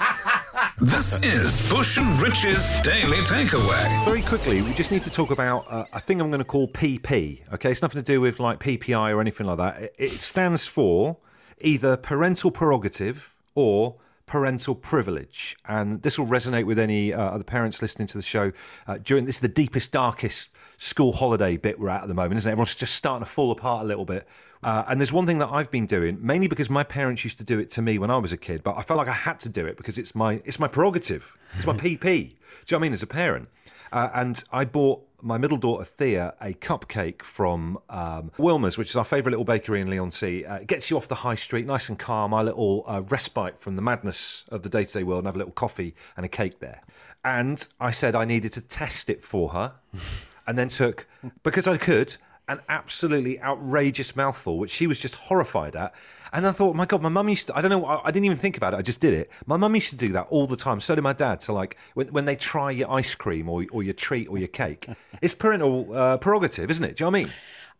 This 0.84 1.22
is 1.22 1.70
Bush 1.70 1.98
and 1.98 2.20
Rich's 2.20 2.74
Daily 2.82 3.18
Takeaway. 3.18 4.04
Very 4.04 4.24
quickly, 4.24 4.64
we 4.64 4.74
just 4.74 4.92
need 4.92 5.04
to 5.04 5.12
talk 5.12 5.30
about 5.30 5.66
uh, 5.70 5.86
a 5.94 6.00
thing 6.00 6.20
I'm 6.20 6.32
going 6.32 6.40
to 6.40 6.44
call 6.44 6.68
PP. 6.68 7.54
Okay, 7.54 7.70
it's 7.70 7.84
nothing 7.84 8.02
to 8.02 8.06
do 8.06 8.20
with 8.20 8.40
like 8.40 8.60
PPI 8.60 9.14
or 9.14 9.22
anything 9.22 9.46
like 9.46 9.58
that. 9.58 9.80
It, 9.80 9.96
it 10.00 10.12
stands 10.14 10.66
for 10.66 11.18
either 11.60 11.98
parental 11.98 12.50
prerogative 12.50 13.36
or 13.54 13.98
parental 14.32 14.74
privilege, 14.74 15.58
and 15.68 16.02
this 16.04 16.18
will 16.18 16.26
resonate 16.26 16.64
with 16.64 16.80
any 16.80 17.14
uh, 17.14 17.22
other 17.22 17.44
parents 17.44 17.82
listening 17.82 18.08
to 18.08 18.18
the 18.18 18.24
show. 18.24 18.54
Uh, 18.88 18.98
during 19.04 19.26
this, 19.26 19.36
is 19.36 19.42
the 19.42 19.50
deepest, 19.50 19.92
darkest 19.92 20.48
school 20.78 21.12
holiday 21.12 21.58
bit 21.58 21.78
we're 21.78 21.90
at 21.90 22.04
at 22.04 22.08
the 22.08 22.14
moment, 22.14 22.38
isn't 22.38 22.50
it? 22.50 22.54
Everyone's 22.54 22.74
just 22.74 22.96
starting 22.96 23.26
to 23.26 23.30
fall 23.30 23.52
apart 23.52 23.84
a 23.84 23.86
little 23.86 24.06
bit. 24.06 24.26
Uh, 24.64 24.86
and 24.88 25.02
there's 25.02 25.12
one 25.12 25.26
thing 25.26 25.40
that 25.40 25.50
I've 25.52 25.70
been 25.70 25.86
doing, 25.86 26.18
mainly 26.22 26.48
because 26.48 26.70
my 26.70 26.82
parents 26.82 27.26
used 27.26 27.40
to 27.40 27.44
do 27.44 27.60
it 27.60 27.70
to 27.72 27.82
me 27.82 27.98
when 27.98 28.10
I 28.10 28.20
was 28.20 28.32
a 28.32 28.38
kid, 28.38 28.64
but 28.64 28.78
I 28.78 28.84
felt 28.84 29.00
like 29.00 29.10
I 29.10 29.14
had 29.14 29.38
to 29.42 29.50
do 29.50 29.66
it 29.66 29.76
because 29.76 29.98
it's 29.98 30.16
my 30.16 30.42
it's 30.46 30.60
my 30.60 30.70
prerogative, 30.70 31.38
it's 31.58 31.66
my 31.66 31.74
PP. 31.74 32.00
Do 32.00 32.08
you 32.08 32.24
know 32.24 32.32
what 32.70 32.74
I 32.74 32.80
mean? 32.80 32.94
As 32.94 33.04
a 33.04 33.08
parent, 33.08 33.50
uh, 33.92 34.10
and 34.14 34.44
I 34.52 34.66
bought 34.66 35.08
my 35.22 35.38
middle 35.38 35.58
daughter 35.58 35.86
Thea 35.86 36.34
a 36.42 36.54
cupcake 36.54 37.22
from 37.22 37.78
um, 37.90 38.32
Wilmer's, 38.38 38.78
which 38.78 38.90
is 38.90 38.96
our 38.96 39.06
favourite 39.06 39.32
little 39.32 39.46
bakery 39.46 39.82
in 39.82 39.90
Leigh-on-Sea. 39.90 40.46
Uh, 40.46 40.56
it 40.56 40.68
gets 40.68 40.90
you 40.90 40.98
off 40.98 41.08
the 41.08 41.16
high 41.16 41.36
street, 41.36 41.66
nice 41.66 41.90
and 41.90 42.00
calm, 42.00 42.34
our 42.34 42.44
little 42.44 42.84
uh, 42.88 43.02
respite 43.10 43.58
from 43.58 43.76
the 43.76 43.82
madness 43.82 44.46
of 44.50 44.64
the 44.64 44.70
day 44.70 44.84
to 44.84 44.94
day 44.94 45.04
world, 45.04 45.20
and 45.20 45.28
have 45.28 45.36
a 45.36 45.40
little 45.40 45.54
coffee 45.54 45.96
and 46.18 46.26
a 46.26 46.30
cake 46.30 46.60
there. 46.60 46.82
And 47.24 47.68
I 47.80 47.92
said 47.92 48.16
I 48.16 48.26
needed 48.26 48.54
to 48.54 48.62
test 48.62 49.10
it 49.10 49.24
for 49.24 49.50
her, 49.50 49.74
and 50.48 50.58
then 50.58 50.70
took 50.70 51.08
because 51.44 51.68
I 51.68 51.78
could 51.78 52.18
an 52.48 52.60
absolutely 52.68 53.40
outrageous 53.42 54.16
mouthful, 54.16 54.58
which 54.58 54.72
she 54.72 54.88
was 54.88 55.00
just 55.00 55.16
horrified 55.16 55.76
at. 55.76 55.94
And 56.34 56.48
I 56.48 56.52
thought, 56.52 56.76
my 56.76 56.86
God, 56.86 57.02
my 57.02 57.10
mum 57.10 57.30
used 57.30 57.48
to, 57.48 57.58
I 57.58 57.62
don't 57.62 57.72
know, 57.72 57.86
I, 57.86 58.08
I 58.08 58.12
didn't 58.12 58.26
even 58.26 58.38
think 58.38 58.58
about 58.58 58.74
it, 58.74 58.78
I 58.78 58.82
just 58.82 59.00
did 59.00 59.14
it. 59.14 59.30
My 59.46 59.58
mum 59.58 59.76
used 59.76 59.90
to 59.90 59.96
do 59.96 60.10
that 60.14 60.28
all 60.30 60.48
the 60.48 60.56
time. 60.56 60.80
So 60.80 60.96
did 60.96 61.02
my 61.02 61.14
dad. 61.14 61.42
So, 61.42 61.54
like, 61.54 61.78
when, 61.94 62.08
when 62.08 62.26
they 62.26 62.36
try 62.36 62.72
your 62.72 62.92
ice 62.92 63.16
cream 63.16 63.50
or, 63.50 63.66
or 63.72 63.84
your 63.84 63.94
treat 63.94 64.28
or 64.30 64.38
your 64.38 64.48
cake, 64.48 64.88
it's 65.22 65.34
parental 65.34 65.94
uh, 65.94 66.18
prerogative, 66.18 66.72
isn't 66.72 66.84
it? 66.84 66.96
Do 66.96 67.04
you 67.04 67.12
know 67.12 67.18
what 67.18 67.22
I 67.22 67.24
mean? 67.26 67.34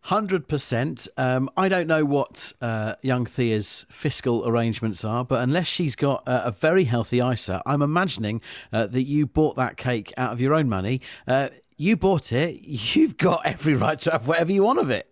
Hundred 0.06 0.48
percent. 0.48 1.06
Um, 1.16 1.48
I 1.56 1.68
don't 1.68 1.86
know 1.86 2.04
what 2.04 2.52
uh, 2.60 2.96
young 3.02 3.24
Thea's 3.24 3.86
fiscal 3.88 4.48
arrangements 4.48 5.04
are, 5.04 5.24
but 5.24 5.42
unless 5.42 5.68
she's 5.68 5.94
got 5.94 6.26
uh, 6.26 6.42
a 6.44 6.50
very 6.50 6.84
healthy 6.84 7.20
ISA, 7.20 7.62
I'm 7.64 7.82
imagining 7.82 8.40
uh, 8.72 8.88
that 8.88 9.04
you 9.04 9.28
bought 9.28 9.54
that 9.54 9.76
cake 9.76 10.12
out 10.16 10.32
of 10.32 10.40
your 10.40 10.54
own 10.54 10.68
money. 10.68 11.02
Uh, 11.28 11.50
you 11.76 11.96
bought 11.96 12.32
it. 12.32 12.62
You've 12.64 13.16
got 13.16 13.46
every 13.46 13.74
right 13.74 13.98
to 14.00 14.10
have 14.10 14.26
whatever 14.26 14.50
you 14.50 14.64
want 14.64 14.80
of 14.80 14.90
it. 14.90 15.11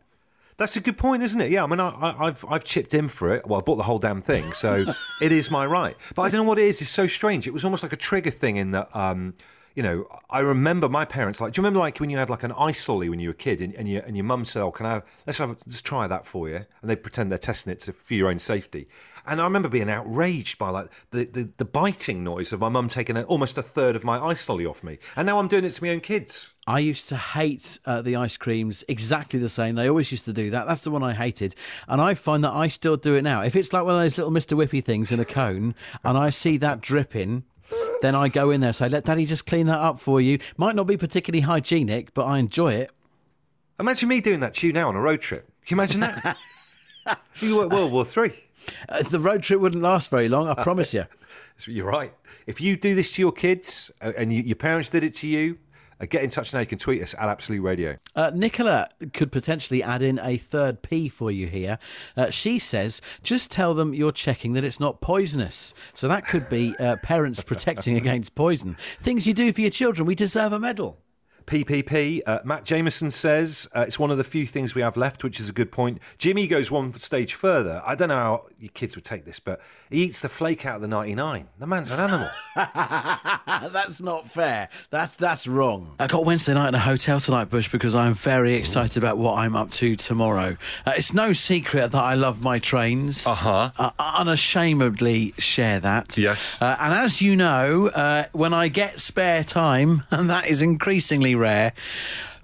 That's 0.60 0.76
a 0.76 0.80
good 0.80 0.98
point, 0.98 1.22
isn't 1.22 1.40
it? 1.40 1.50
Yeah, 1.50 1.64
I 1.64 1.66
mean, 1.66 1.80
I, 1.80 1.88
I, 1.88 2.26
I've 2.26 2.44
I've 2.46 2.64
chipped 2.64 2.92
in 2.92 3.08
for 3.08 3.34
it. 3.34 3.46
Well, 3.46 3.58
I 3.58 3.62
bought 3.62 3.76
the 3.76 3.82
whole 3.82 3.98
damn 3.98 4.20
thing, 4.20 4.52
so 4.52 4.84
it 5.22 5.32
is 5.32 5.50
my 5.50 5.64
right. 5.64 5.96
But 6.14 6.20
I 6.20 6.28
don't 6.28 6.42
know 6.42 6.48
what 6.48 6.58
it 6.58 6.66
is. 6.66 6.82
It's 6.82 6.90
so 6.90 7.06
strange. 7.06 7.46
It 7.46 7.52
was 7.54 7.64
almost 7.64 7.82
like 7.82 7.94
a 7.94 7.96
trigger 7.96 8.30
thing 8.30 8.56
in 8.56 8.72
that. 8.72 8.94
Um, 8.94 9.32
you 9.74 9.82
know, 9.82 10.06
I 10.28 10.40
remember 10.40 10.86
my 10.90 11.06
parents 11.06 11.40
like. 11.40 11.54
Do 11.54 11.60
you 11.60 11.62
remember 11.62 11.78
like 11.78 11.98
when 11.98 12.10
you 12.10 12.18
had 12.18 12.28
like 12.28 12.42
an 12.42 12.52
ice 12.52 12.86
lolly 12.90 13.08
when 13.08 13.20
you 13.20 13.30
were 13.30 13.32
a 13.32 13.36
kid, 13.36 13.62
and, 13.62 13.74
and 13.74 13.88
your 13.88 14.02
and 14.02 14.18
your 14.18 14.24
mum 14.24 14.44
said, 14.44 14.60
"Oh, 14.60 14.70
can 14.70 14.84
I 14.84 14.90
have, 14.90 15.04
let's 15.26 15.38
have 15.38 15.48
a, 15.48 15.56
let's 15.64 15.80
try 15.80 16.06
that 16.06 16.26
for 16.26 16.46
you," 16.50 16.56
and 16.56 16.90
they 16.90 16.96
pretend 16.96 17.30
they're 17.30 17.38
testing 17.38 17.72
it 17.72 17.80
for 17.82 18.12
your 18.12 18.28
own 18.28 18.38
safety. 18.38 18.86
And 19.30 19.40
I 19.40 19.44
remember 19.44 19.68
being 19.68 19.88
outraged 19.88 20.58
by 20.58 20.70
like 20.70 20.90
the, 21.12 21.24
the, 21.24 21.48
the 21.56 21.64
biting 21.64 22.24
noise 22.24 22.52
of 22.52 22.58
my 22.58 22.68
mum 22.68 22.88
taking 22.88 23.16
a, 23.16 23.22
almost 23.22 23.56
a 23.56 23.62
third 23.62 23.94
of 23.94 24.02
my 24.02 24.18
ice 24.18 24.48
lolly 24.48 24.66
off 24.66 24.82
me, 24.82 24.98
and 25.14 25.24
now 25.24 25.38
I'm 25.38 25.46
doing 25.46 25.64
it 25.64 25.70
to 25.70 25.84
my 25.84 25.90
own 25.90 26.00
kids. 26.00 26.54
I 26.66 26.80
used 26.80 27.08
to 27.10 27.16
hate 27.16 27.78
uh, 27.86 28.02
the 28.02 28.16
ice 28.16 28.36
creams 28.36 28.82
exactly 28.88 29.38
the 29.38 29.48
same. 29.48 29.76
They 29.76 29.88
always 29.88 30.10
used 30.10 30.24
to 30.24 30.32
do 30.32 30.50
that. 30.50 30.66
That's 30.66 30.82
the 30.82 30.90
one 30.90 31.04
I 31.04 31.14
hated. 31.14 31.54
And 31.86 32.00
I 32.00 32.14
find 32.14 32.42
that 32.42 32.52
I 32.52 32.66
still 32.66 32.96
do 32.96 33.14
it 33.14 33.22
now. 33.22 33.42
If 33.42 33.54
it's 33.54 33.72
like 33.72 33.84
one 33.84 33.94
of 33.94 34.00
those 34.00 34.18
little 34.18 34.32
Mr. 34.32 34.56
Whippy 34.56 34.82
things 34.82 35.12
in 35.12 35.20
a 35.20 35.24
cone 35.24 35.76
and 36.02 36.18
I 36.18 36.30
see 36.30 36.56
that 36.58 36.80
dripping, 36.80 37.44
then 38.02 38.16
I 38.16 38.28
go 38.28 38.50
in 38.50 38.60
there 38.60 38.68
and 38.68 38.76
say, 38.76 38.88
let 38.88 39.04
daddy 39.04 39.26
just 39.26 39.46
clean 39.46 39.68
that 39.68 39.78
up 39.78 40.00
for 40.00 40.20
you. 40.20 40.40
Might 40.56 40.74
not 40.74 40.88
be 40.88 40.96
particularly 40.96 41.42
hygienic, 41.42 42.14
but 42.14 42.24
I 42.24 42.38
enjoy 42.38 42.72
it. 42.72 42.90
Imagine 43.78 44.08
me 44.08 44.20
doing 44.20 44.40
that 44.40 44.54
to 44.54 44.66
you 44.66 44.72
now 44.72 44.88
on 44.88 44.96
a 44.96 45.00
road 45.00 45.20
trip. 45.20 45.50
Can 45.66 45.76
you 45.76 45.82
imagine 45.82 46.00
that? 46.00 46.36
you 47.40 47.56
were 47.56 47.64
at 47.64 47.70
World 47.70 47.92
War 47.92 48.04
Three. 48.04 48.32
Uh, 48.88 49.02
the 49.02 49.20
road 49.20 49.42
trip 49.42 49.60
wouldn't 49.60 49.82
last 49.82 50.10
very 50.10 50.28
long, 50.28 50.48
I 50.48 50.54
promise 50.62 50.94
you. 50.94 51.04
You're 51.66 51.86
right. 51.86 52.12
If 52.46 52.60
you 52.60 52.76
do 52.76 52.94
this 52.94 53.12
to 53.14 53.22
your 53.22 53.32
kids 53.32 53.90
uh, 54.00 54.12
and 54.16 54.32
you, 54.32 54.42
your 54.42 54.56
parents 54.56 54.90
did 54.90 55.04
it 55.04 55.14
to 55.14 55.26
you, 55.26 55.58
uh, 56.00 56.06
get 56.06 56.22
in 56.22 56.30
touch 56.30 56.52
now. 56.54 56.60
You 56.60 56.66
can 56.66 56.78
tweet 56.78 57.02
us 57.02 57.14
at 57.14 57.28
Absolute 57.28 57.60
Radio. 57.60 57.96
Uh, 58.16 58.30
Nicola 58.34 58.88
could 59.12 59.30
potentially 59.30 59.82
add 59.82 60.02
in 60.02 60.18
a 60.22 60.36
third 60.38 60.82
P 60.82 61.08
for 61.08 61.30
you 61.30 61.46
here. 61.46 61.78
Uh, 62.16 62.30
she 62.30 62.58
says, 62.58 63.00
just 63.22 63.50
tell 63.50 63.74
them 63.74 63.92
you're 63.92 64.12
checking 64.12 64.54
that 64.54 64.64
it's 64.64 64.80
not 64.80 65.00
poisonous. 65.00 65.74
So 65.92 66.08
that 66.08 66.26
could 66.26 66.48
be 66.48 66.74
uh, 66.78 66.96
parents 66.96 67.42
protecting 67.42 67.96
against 67.98 68.34
poison. 68.34 68.76
Things 68.98 69.26
you 69.26 69.34
do 69.34 69.52
for 69.52 69.60
your 69.60 69.70
children, 69.70 70.06
we 70.06 70.14
deserve 70.14 70.52
a 70.52 70.58
medal. 70.58 70.98
PPP. 71.46 72.20
Uh, 72.26 72.40
Matt 72.44 72.64
Jameson 72.64 73.10
says 73.10 73.68
uh, 73.74 73.84
it's 73.86 73.98
one 73.98 74.10
of 74.10 74.18
the 74.18 74.24
few 74.24 74.46
things 74.46 74.74
we 74.74 74.82
have 74.82 74.96
left, 74.96 75.24
which 75.24 75.40
is 75.40 75.48
a 75.48 75.52
good 75.52 75.72
point. 75.72 75.98
Jimmy 76.18 76.46
goes 76.46 76.70
one 76.70 76.98
stage 76.98 77.34
further. 77.34 77.82
I 77.84 77.94
don't 77.94 78.08
know 78.08 78.14
how 78.14 78.46
your 78.58 78.70
kids 78.70 78.96
would 78.96 79.04
take 79.04 79.24
this, 79.24 79.40
but 79.40 79.60
he 79.90 80.04
eats 80.04 80.20
the 80.20 80.28
flake 80.28 80.64
out 80.66 80.76
of 80.76 80.82
the 80.82 80.88
99. 80.88 81.48
The 81.58 81.66
man's 81.66 81.90
an 81.90 82.00
animal. 82.00 82.28
that's 82.54 84.00
not 84.00 84.30
fair. 84.30 84.68
That's 84.90 85.16
that's 85.16 85.46
wrong. 85.46 85.94
I 85.98 86.06
got 86.06 86.24
Wednesday 86.24 86.54
night 86.54 86.68
in 86.68 86.74
a 86.74 86.78
hotel 86.78 87.20
tonight, 87.20 87.50
Bush, 87.50 87.70
because 87.70 87.94
I'm 87.94 88.14
very 88.14 88.54
excited 88.54 88.96
about 88.96 89.18
what 89.18 89.38
I'm 89.38 89.56
up 89.56 89.70
to 89.72 89.96
tomorrow. 89.96 90.56
Uh, 90.86 90.92
it's 90.96 91.12
no 91.12 91.32
secret 91.32 91.90
that 91.90 92.02
I 92.02 92.14
love 92.14 92.42
my 92.42 92.58
trains. 92.58 93.26
Uh-huh. 93.26 93.70
Uh, 93.76 93.90
unashamedly 93.98 95.34
share 95.38 95.80
that. 95.80 96.16
Yes. 96.16 96.60
Uh, 96.60 96.76
and 96.78 96.94
as 96.94 97.20
you 97.20 97.36
know, 97.36 97.88
uh, 97.88 98.26
when 98.32 98.54
I 98.54 98.68
get 98.68 99.00
spare 99.00 99.44
time, 99.44 100.04
and 100.10 100.30
that 100.30 100.46
is 100.46 100.62
increasingly 100.62 101.34
rare. 101.40 101.72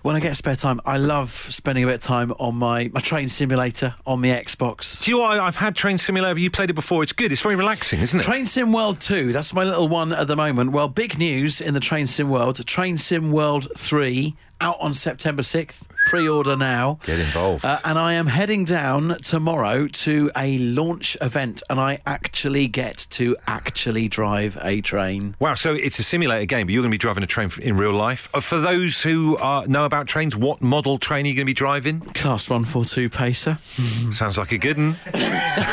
When 0.02 0.14
I 0.14 0.20
get 0.20 0.36
spare 0.36 0.54
time, 0.54 0.80
I 0.84 0.98
love 0.98 1.30
spending 1.30 1.82
a 1.82 1.88
bit 1.88 1.94
of 1.96 2.00
time 2.00 2.32
on 2.38 2.54
my, 2.54 2.90
my 2.92 3.00
train 3.00 3.28
simulator 3.28 3.94
on 4.06 4.20
the 4.22 4.30
Xbox. 4.30 5.02
Do 5.02 5.10
you 5.10 5.16
know 5.16 5.24
what? 5.24 5.40
I've 5.40 5.56
had 5.56 5.74
Train 5.74 5.98
Simulator. 5.98 6.38
You 6.38 6.48
played 6.48 6.70
it 6.70 6.74
before. 6.74 7.02
It's 7.02 7.12
good. 7.12 7.32
It's 7.32 7.42
very 7.42 7.56
relaxing, 7.56 8.00
isn't 8.00 8.20
it? 8.20 8.22
Train 8.22 8.46
Sim 8.46 8.72
World 8.72 9.00
2, 9.00 9.32
that's 9.32 9.52
my 9.52 9.64
little 9.64 9.88
one 9.88 10.12
at 10.12 10.28
the 10.28 10.36
moment. 10.36 10.70
Well, 10.70 10.86
big 10.88 11.18
news 11.18 11.60
in 11.60 11.74
the 11.74 11.80
Train 11.80 12.06
Sim 12.06 12.30
World. 12.30 12.64
Train 12.66 12.98
Sim 12.98 13.32
World 13.32 13.66
3 13.76 14.34
out 14.60 14.76
on 14.80 14.94
September 14.94 15.42
6th. 15.42 15.82
Pre 16.06 16.28
order 16.28 16.54
now. 16.54 17.00
Get 17.04 17.18
involved. 17.18 17.64
Uh, 17.64 17.80
and 17.84 17.98
I 17.98 18.12
am 18.12 18.28
heading 18.28 18.62
down 18.64 19.18
tomorrow 19.24 19.88
to 19.88 20.30
a 20.36 20.56
launch 20.58 21.16
event, 21.20 21.64
and 21.68 21.80
I 21.80 21.98
actually 22.06 22.68
get 22.68 23.08
to 23.10 23.36
actually 23.48 24.06
drive 24.06 24.56
a 24.62 24.80
train. 24.80 25.34
Wow, 25.40 25.54
so 25.54 25.74
it's 25.74 25.98
a 25.98 26.04
simulator 26.04 26.46
game, 26.46 26.68
but 26.68 26.72
you're 26.72 26.82
going 26.84 26.92
to 26.92 26.94
be 26.94 26.98
driving 26.98 27.24
a 27.24 27.26
train 27.26 27.50
in 27.60 27.76
real 27.76 27.90
life. 27.90 28.28
Uh, 28.32 28.38
for 28.38 28.58
those 28.58 29.02
who 29.02 29.36
uh, 29.38 29.64
know 29.66 29.84
about 29.84 30.06
trains, 30.06 30.36
what 30.36 30.62
model 30.62 30.98
train 30.98 31.26
are 31.26 31.28
you 31.28 31.34
going 31.34 31.44
to 31.44 31.50
be 31.50 31.52
driving? 31.54 31.98
Class 31.98 32.48
142 32.48 33.10
Pacer. 33.10 33.58
Sounds 34.12 34.38
like 34.38 34.52
a 34.52 34.58
good 34.58 34.76
one. 34.76 34.94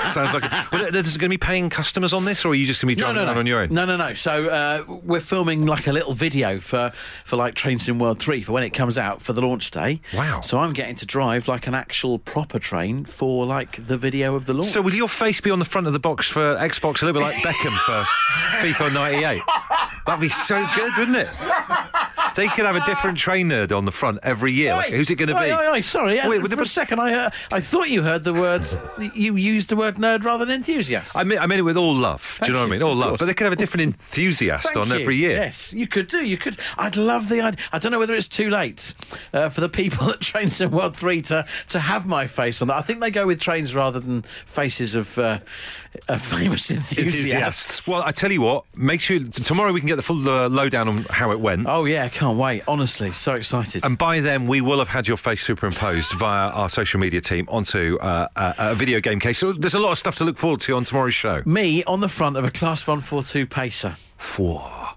Sounds 0.07 0.33
like. 0.33 0.45
A, 0.45 0.67
well, 0.71 0.91
there's 0.91 1.15
going 1.15 1.29
to 1.29 1.37
be 1.37 1.37
paying 1.37 1.69
customers 1.69 2.11
on 2.11 2.25
this, 2.25 2.43
or 2.43 2.53
are 2.53 2.55
you 2.55 2.65
just 2.65 2.81
going 2.81 2.89
to 2.89 2.95
be 2.95 2.99
driving 2.99 3.21
around 3.21 3.37
on 3.37 3.45
your 3.45 3.59
own? 3.59 3.69
No, 3.69 3.85
no, 3.85 3.97
no. 3.97 4.15
So 4.15 4.49
uh, 4.49 4.83
we're 5.03 5.21
filming 5.21 5.67
like 5.67 5.85
a 5.85 5.93
little 5.93 6.13
video 6.13 6.57
for, 6.57 6.91
for 7.23 7.35
like 7.35 7.53
Train 7.53 7.77
Sim 7.77 7.99
World 7.99 8.17
3 8.17 8.41
for 8.41 8.53
when 8.53 8.63
it 8.63 8.71
comes 8.71 8.97
out 8.97 9.21
for 9.21 9.33
the 9.33 9.41
launch 9.43 9.69
day. 9.69 10.01
Wow. 10.11 10.22
So 10.41 10.59
I'm 10.59 10.73
getting 10.73 10.95
to 10.95 11.05
drive 11.05 11.47
like 11.47 11.67
an 11.67 11.73
actual 11.73 12.19
proper 12.19 12.59
train 12.59 13.05
for 13.05 13.45
like 13.45 13.85
the 13.87 13.97
video 13.97 14.35
of 14.35 14.45
the 14.45 14.53
launch. 14.53 14.67
So 14.67 14.81
will 14.81 14.93
your 14.93 15.09
face 15.09 15.41
be 15.41 15.51
on 15.51 15.59
the 15.59 15.65
front 15.65 15.87
of 15.87 15.93
the 15.93 15.99
box 15.99 16.27
for 16.27 16.55
Xbox, 16.55 17.01
a 17.01 17.05
little 17.05 17.21
bit 17.21 17.25
like 17.25 17.35
Beckham 17.35 17.75
for 17.85 18.03
FIFA 18.65 18.93
98? 18.93 19.41
That'd 20.05 20.21
be 20.21 20.29
so 20.29 20.65
good, 20.75 20.97
wouldn't 20.97 21.17
it? 21.17 21.29
They 22.35 22.47
could 22.47 22.65
have 22.65 22.75
a 22.75 22.83
different 22.85 23.17
train 23.17 23.49
nerd 23.49 23.75
on 23.75 23.85
the 23.85 23.91
front 23.91 24.19
every 24.23 24.51
year. 24.51 24.75
Like, 24.75 24.91
who's 24.91 25.09
it 25.09 25.15
going 25.15 25.29
to 25.29 25.35
be? 25.39 25.51
oi, 25.51 25.71
oi, 25.71 25.81
sorry, 25.81 26.19
uh, 26.19 26.29
Wait, 26.29 26.41
for 26.41 26.61
a 26.61 26.65
second 26.65 26.99
I 26.99 27.11
heard, 27.11 27.33
I 27.51 27.59
thought 27.61 27.89
you 27.89 28.01
heard 28.01 28.23
the 28.23 28.33
words. 28.33 28.75
you 29.13 29.35
used 29.35 29.69
the 29.69 29.75
word 29.75 29.95
nerd 29.95 30.23
rather 30.23 30.45
than 30.45 30.55
enthusiast. 30.55 31.15
I 31.15 31.23
mean, 31.23 31.39
I 31.39 31.47
mean 31.47 31.59
it 31.59 31.63
with 31.63 31.77
all 31.77 31.93
love. 31.93 32.39
Do 32.41 32.47
you 32.47 32.53
know 32.53 32.59
what 32.59 32.67
I 32.67 32.71
mean? 32.71 32.81
All 32.81 32.95
love. 32.95 33.09
course. 33.09 33.19
But 33.19 33.25
they 33.25 33.33
could 33.33 33.45
have 33.45 33.53
a 33.53 33.57
different 33.57 33.83
enthusiast 33.83 34.73
Thank 34.73 34.77
on 34.77 34.87
you. 34.89 35.01
every 35.01 35.15
year. 35.15 35.35
Yes, 35.35 35.73
you 35.73 35.87
could 35.87 36.07
do. 36.07 36.25
You 36.25 36.37
could. 36.37 36.57
I'd 36.77 36.97
love 36.97 37.29
the 37.29 37.41
idea. 37.41 37.63
I 37.71 37.79
don't 37.79 37.91
know 37.91 37.99
whether 37.99 38.15
it's 38.15 38.27
too 38.27 38.49
late 38.49 38.93
uh, 39.31 39.49
for 39.49 39.61
the 39.61 39.69
people 39.69 40.12
at 40.13 40.21
Train 40.21 40.49
Sim 40.49 40.71
World 40.71 40.95
Three 40.95 41.21
to 41.23 41.45
to 41.69 41.79
have 41.79 42.05
my 42.05 42.27
face 42.27 42.61
on 42.61 42.67
that. 42.69 42.77
I 42.77 42.81
think 42.81 42.99
they 43.01 43.11
go 43.11 43.27
with 43.27 43.39
trains 43.39 43.75
rather 43.75 43.99
than 43.99 44.21
faces 44.45 44.95
of 44.95 45.17
uh, 45.17 45.39
uh, 46.07 46.17
famous 46.17 46.71
enthusiasts. 46.71 46.99
Enthusiasts. 46.99 47.87
Well, 47.87 48.03
I 48.03 48.11
tell 48.11 48.31
you 48.31 48.41
what, 48.41 48.65
make 48.75 49.01
sure 49.01 49.19
tomorrow 49.19 49.71
we 49.71 49.79
can 49.79 49.87
get 49.87 49.95
the 49.95 50.01
full 50.01 50.27
uh, 50.27 50.49
lowdown 50.49 50.87
on 50.87 51.03
how 51.09 51.31
it 51.31 51.39
went. 51.39 51.67
Oh 51.67 51.85
yeah, 51.85 52.07
can't 52.09 52.37
wait. 52.37 52.63
Honestly, 52.67 53.11
so 53.11 53.33
excited. 53.33 53.83
And 53.83 53.97
by 53.97 54.19
then, 54.19 54.47
we 54.47 54.61
will 54.61 54.79
have 54.79 54.89
had 54.89 55.07
your 55.07 55.17
face 55.17 55.43
superimposed 55.43 56.13
via 56.13 56.49
our 56.49 56.69
social 56.69 56.99
media 56.99 57.21
team 57.21 57.47
onto 57.49 57.97
uh, 57.99 58.27
a, 58.35 58.55
a 58.57 58.75
video 58.75 58.99
game 58.99 59.19
case. 59.19 59.37
So 59.37 59.53
there's 59.53 59.73
a 59.73 59.79
lot 59.79 59.91
of 59.91 59.97
stuff 59.97 60.15
to 60.17 60.23
look 60.23 60.37
forward 60.37 60.61
to 60.61 60.75
on 60.75 60.83
tomorrow's 60.83 61.13
show. 61.13 61.43
Me 61.45 61.83
on 61.85 61.99
the 61.99 62.09
front 62.09 62.37
of 62.37 62.45
a 62.45 62.51
Class 62.51 62.85
One 62.87 63.01
Four 63.01 63.23
Two 63.23 63.45
Pacer. 63.45 63.95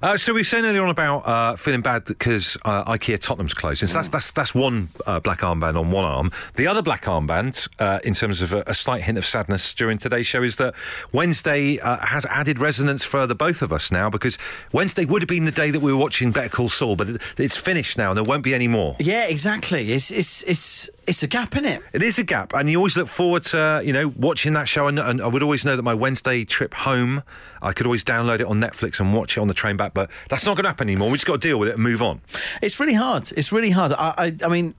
Uh, 0.02 0.16
so 0.16 0.32
we 0.32 0.40
were 0.40 0.44
saying 0.44 0.64
earlier 0.64 0.82
on 0.82 0.90
about 0.90 1.26
uh, 1.26 1.56
feeling 1.56 1.80
bad 1.80 2.04
because 2.04 2.58
uh, 2.64 2.84
IKEA 2.92 3.18
Tottenham's 3.18 3.54
closing. 3.54 3.88
So 3.88 3.94
that's 3.94 4.08
that's 4.10 4.32
that's 4.32 4.54
one 4.54 4.88
uh, 5.06 5.20
black 5.20 5.40
armband 5.40 5.78
on 5.78 5.90
one 5.90 6.04
arm. 6.04 6.30
The 6.56 6.66
other 6.66 6.82
black 6.82 7.04
armband, 7.04 7.68
uh, 7.78 8.00
in 8.04 8.12
terms 8.12 8.42
of 8.42 8.52
a, 8.52 8.62
a 8.66 8.74
slight 8.74 9.02
hint 9.02 9.16
of 9.16 9.24
sadness 9.24 9.72
during 9.72 9.98
today's 9.98 10.26
show, 10.26 10.42
is 10.42 10.56
that 10.56 10.74
Wednesday 11.12 11.78
uh, 11.78 11.98
has 12.04 12.26
added 12.26 12.58
resonance 12.58 13.04
for 13.04 13.26
the 13.26 13.34
both 13.34 13.62
of 13.62 13.72
us 13.72 13.90
now 13.90 14.10
because 14.10 14.36
Wednesday 14.72 15.04
would 15.04 15.22
have 15.22 15.28
been 15.28 15.44
the 15.44 15.50
day 15.50 15.70
that 15.70 15.80
we 15.80 15.92
were 15.92 15.98
watching 15.98 16.30
Better 16.30 16.48
Call 16.50 16.68
Saul, 16.68 16.96
but 16.96 17.08
it, 17.08 17.22
it's 17.38 17.56
finished 17.56 17.96
now 17.96 18.10
and 18.10 18.16
there 18.16 18.24
won't 18.24 18.42
be 18.42 18.54
any 18.54 18.68
more. 18.68 18.96
Yeah, 18.98 19.24
exactly. 19.24 19.92
It's 19.92 20.10
it's 20.10 20.42
it's 20.42 20.90
it's 21.06 21.22
a 21.22 21.26
gap 21.26 21.56
in 21.56 21.64
it. 21.64 21.82
It 21.92 22.02
is 22.02 22.18
a 22.18 22.24
gap, 22.24 22.52
and 22.52 22.68
you 22.68 22.76
always 22.76 22.96
look 22.96 23.08
forward 23.08 23.44
to 23.44 23.80
you 23.82 23.92
know 23.92 24.08
watching 24.16 24.52
that 24.54 24.68
show. 24.68 24.88
And, 24.88 24.98
and 24.98 25.22
I 25.22 25.26
would 25.26 25.42
always 25.42 25.64
know 25.64 25.74
that 25.76 25.82
my 25.82 25.94
Wednesday 25.94 26.44
trip 26.44 26.74
home, 26.74 27.22
I 27.62 27.72
could 27.72 27.86
always 27.86 28.04
download 28.04 28.40
it 28.40 28.46
on 28.46 28.60
Netflix 28.60 29.00
and 29.00 29.14
watch 29.14 29.36
it 29.36 29.40
on 29.40 29.48
the 29.48 29.54
train 29.54 29.76
back. 29.76 29.85
But 29.94 30.10
that's 30.28 30.44
not 30.44 30.56
going 30.56 30.64
to 30.64 30.70
happen 30.70 30.88
anymore. 30.88 31.10
We 31.10 31.14
just 31.16 31.26
got 31.26 31.40
to 31.40 31.48
deal 31.48 31.58
with 31.58 31.68
it 31.68 31.74
and 31.74 31.82
move 31.82 32.02
on. 32.02 32.20
It's 32.62 32.78
really 32.80 32.94
hard. 32.94 33.32
It's 33.36 33.52
really 33.52 33.70
hard. 33.70 33.92
I, 33.92 34.14
I, 34.16 34.36
I 34.44 34.48
mean, 34.48 34.74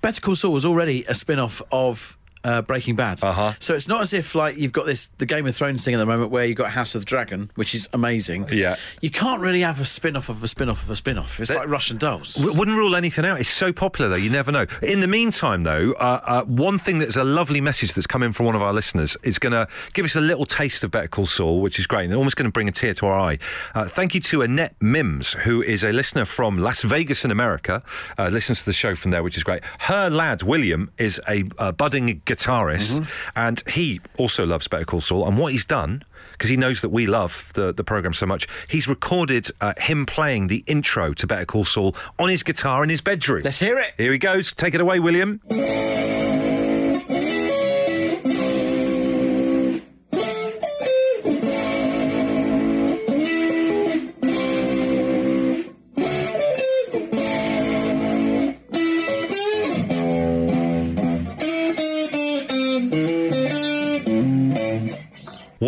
Better 0.00 0.20
Call 0.20 0.36
Saul 0.36 0.52
was 0.52 0.64
already 0.64 1.04
a 1.08 1.14
spin 1.14 1.38
off 1.38 1.62
of. 1.70 2.16
Uh, 2.44 2.62
Breaking 2.62 2.96
Bad. 2.96 3.22
Uh-huh. 3.22 3.52
So 3.60 3.74
it's 3.74 3.86
not 3.86 4.00
as 4.00 4.12
if 4.12 4.34
like 4.34 4.56
you've 4.56 4.72
got 4.72 4.86
this 4.86 5.08
the 5.18 5.26
Game 5.26 5.46
of 5.46 5.54
Thrones 5.54 5.84
thing 5.84 5.94
at 5.94 5.98
the 5.98 6.06
moment 6.06 6.30
where 6.30 6.44
you've 6.44 6.56
got 6.56 6.70
House 6.72 6.94
of 6.94 7.02
the 7.02 7.06
Dragon, 7.06 7.50
which 7.54 7.74
is 7.74 7.88
amazing. 7.92 8.48
Yeah. 8.50 8.76
You 9.00 9.10
can't 9.10 9.40
really 9.40 9.60
have 9.60 9.80
a 9.80 9.84
spin 9.84 10.16
off 10.16 10.28
of 10.28 10.42
a 10.42 10.48
spin 10.48 10.68
off 10.68 10.82
of 10.82 10.90
a 10.90 10.96
spin 10.96 11.18
off. 11.18 11.38
It's 11.38 11.54
like 11.54 11.68
Russian 11.68 11.98
dolls. 11.98 12.34
W- 12.34 12.58
wouldn't 12.58 12.76
rule 12.76 12.96
anything 12.96 13.24
out. 13.24 13.38
It's 13.38 13.48
so 13.48 13.72
popular, 13.72 14.08
though. 14.10 14.16
You 14.16 14.30
never 14.30 14.50
know. 14.50 14.66
In 14.82 15.00
the 15.00 15.06
meantime, 15.06 15.62
though, 15.62 15.92
uh, 15.92 16.20
uh, 16.24 16.44
one 16.44 16.78
thing 16.78 16.98
that's 16.98 17.16
a 17.16 17.24
lovely 17.24 17.60
message 17.60 17.94
that's 17.94 18.06
come 18.06 18.22
in 18.22 18.32
from 18.32 18.46
one 18.46 18.54
of 18.56 18.62
our 18.62 18.72
listeners 18.72 19.16
is 19.22 19.38
going 19.38 19.52
to 19.52 19.68
give 19.92 20.04
us 20.04 20.16
a 20.16 20.20
little 20.20 20.44
taste 20.44 20.82
of 20.84 20.90
Better 20.90 21.08
Call 21.08 21.26
Saul, 21.26 21.60
which 21.60 21.78
is 21.78 21.86
great, 21.86 22.06
and 22.06 22.14
almost 22.14 22.36
going 22.36 22.48
to 22.48 22.52
bring 22.52 22.68
a 22.68 22.72
tear 22.72 22.94
to 22.94 23.06
our 23.06 23.18
eye. 23.18 23.38
Uh, 23.74 23.86
thank 23.86 24.14
you 24.14 24.20
to 24.20 24.42
Annette 24.42 24.74
Mims, 24.80 25.34
who 25.34 25.62
is 25.62 25.84
a 25.84 25.92
listener 25.92 26.24
from 26.24 26.58
Las 26.58 26.82
Vegas 26.82 27.24
in 27.24 27.30
America, 27.30 27.82
uh, 28.18 28.28
listens 28.28 28.60
to 28.60 28.64
the 28.64 28.72
show 28.72 28.94
from 28.94 29.10
there, 29.10 29.22
which 29.22 29.36
is 29.36 29.44
great. 29.44 29.62
Her 29.80 30.10
lad, 30.10 30.42
William, 30.42 30.90
is 30.98 31.20
a, 31.28 31.44
a 31.58 31.72
budding 31.72 32.20
guitarist, 32.34 33.06
and 33.36 33.62
he 33.68 34.00
also 34.18 34.46
loves 34.46 34.68
Better 34.68 34.84
Call 34.84 35.00
Saul. 35.00 35.26
And 35.26 35.38
what 35.38 35.52
he's 35.52 35.64
done 35.64 36.04
because 36.32 36.50
he 36.50 36.56
knows 36.56 36.80
that 36.80 36.88
we 36.88 37.06
love 37.06 37.52
the, 37.54 37.72
the 37.72 37.84
program 37.84 38.12
so 38.12 38.26
much. 38.26 38.48
He's 38.68 38.88
recorded 38.88 39.46
uh, 39.60 39.74
him 39.78 40.06
playing 40.06 40.48
the 40.48 40.64
intro 40.66 41.12
to 41.14 41.26
Better 41.26 41.44
Call 41.44 41.64
Saul 41.64 41.94
on 42.18 42.30
his 42.30 42.42
guitar 42.42 42.82
in 42.82 42.90
his 42.90 43.00
bedroom. 43.00 43.42
Let's 43.44 43.60
hear 43.60 43.78
it. 43.78 43.94
Here 43.96 44.10
he 44.10 44.18
goes. 44.18 44.52
Take 44.52 44.74
it 44.74 44.80
away, 44.80 44.98
William. 44.98 45.40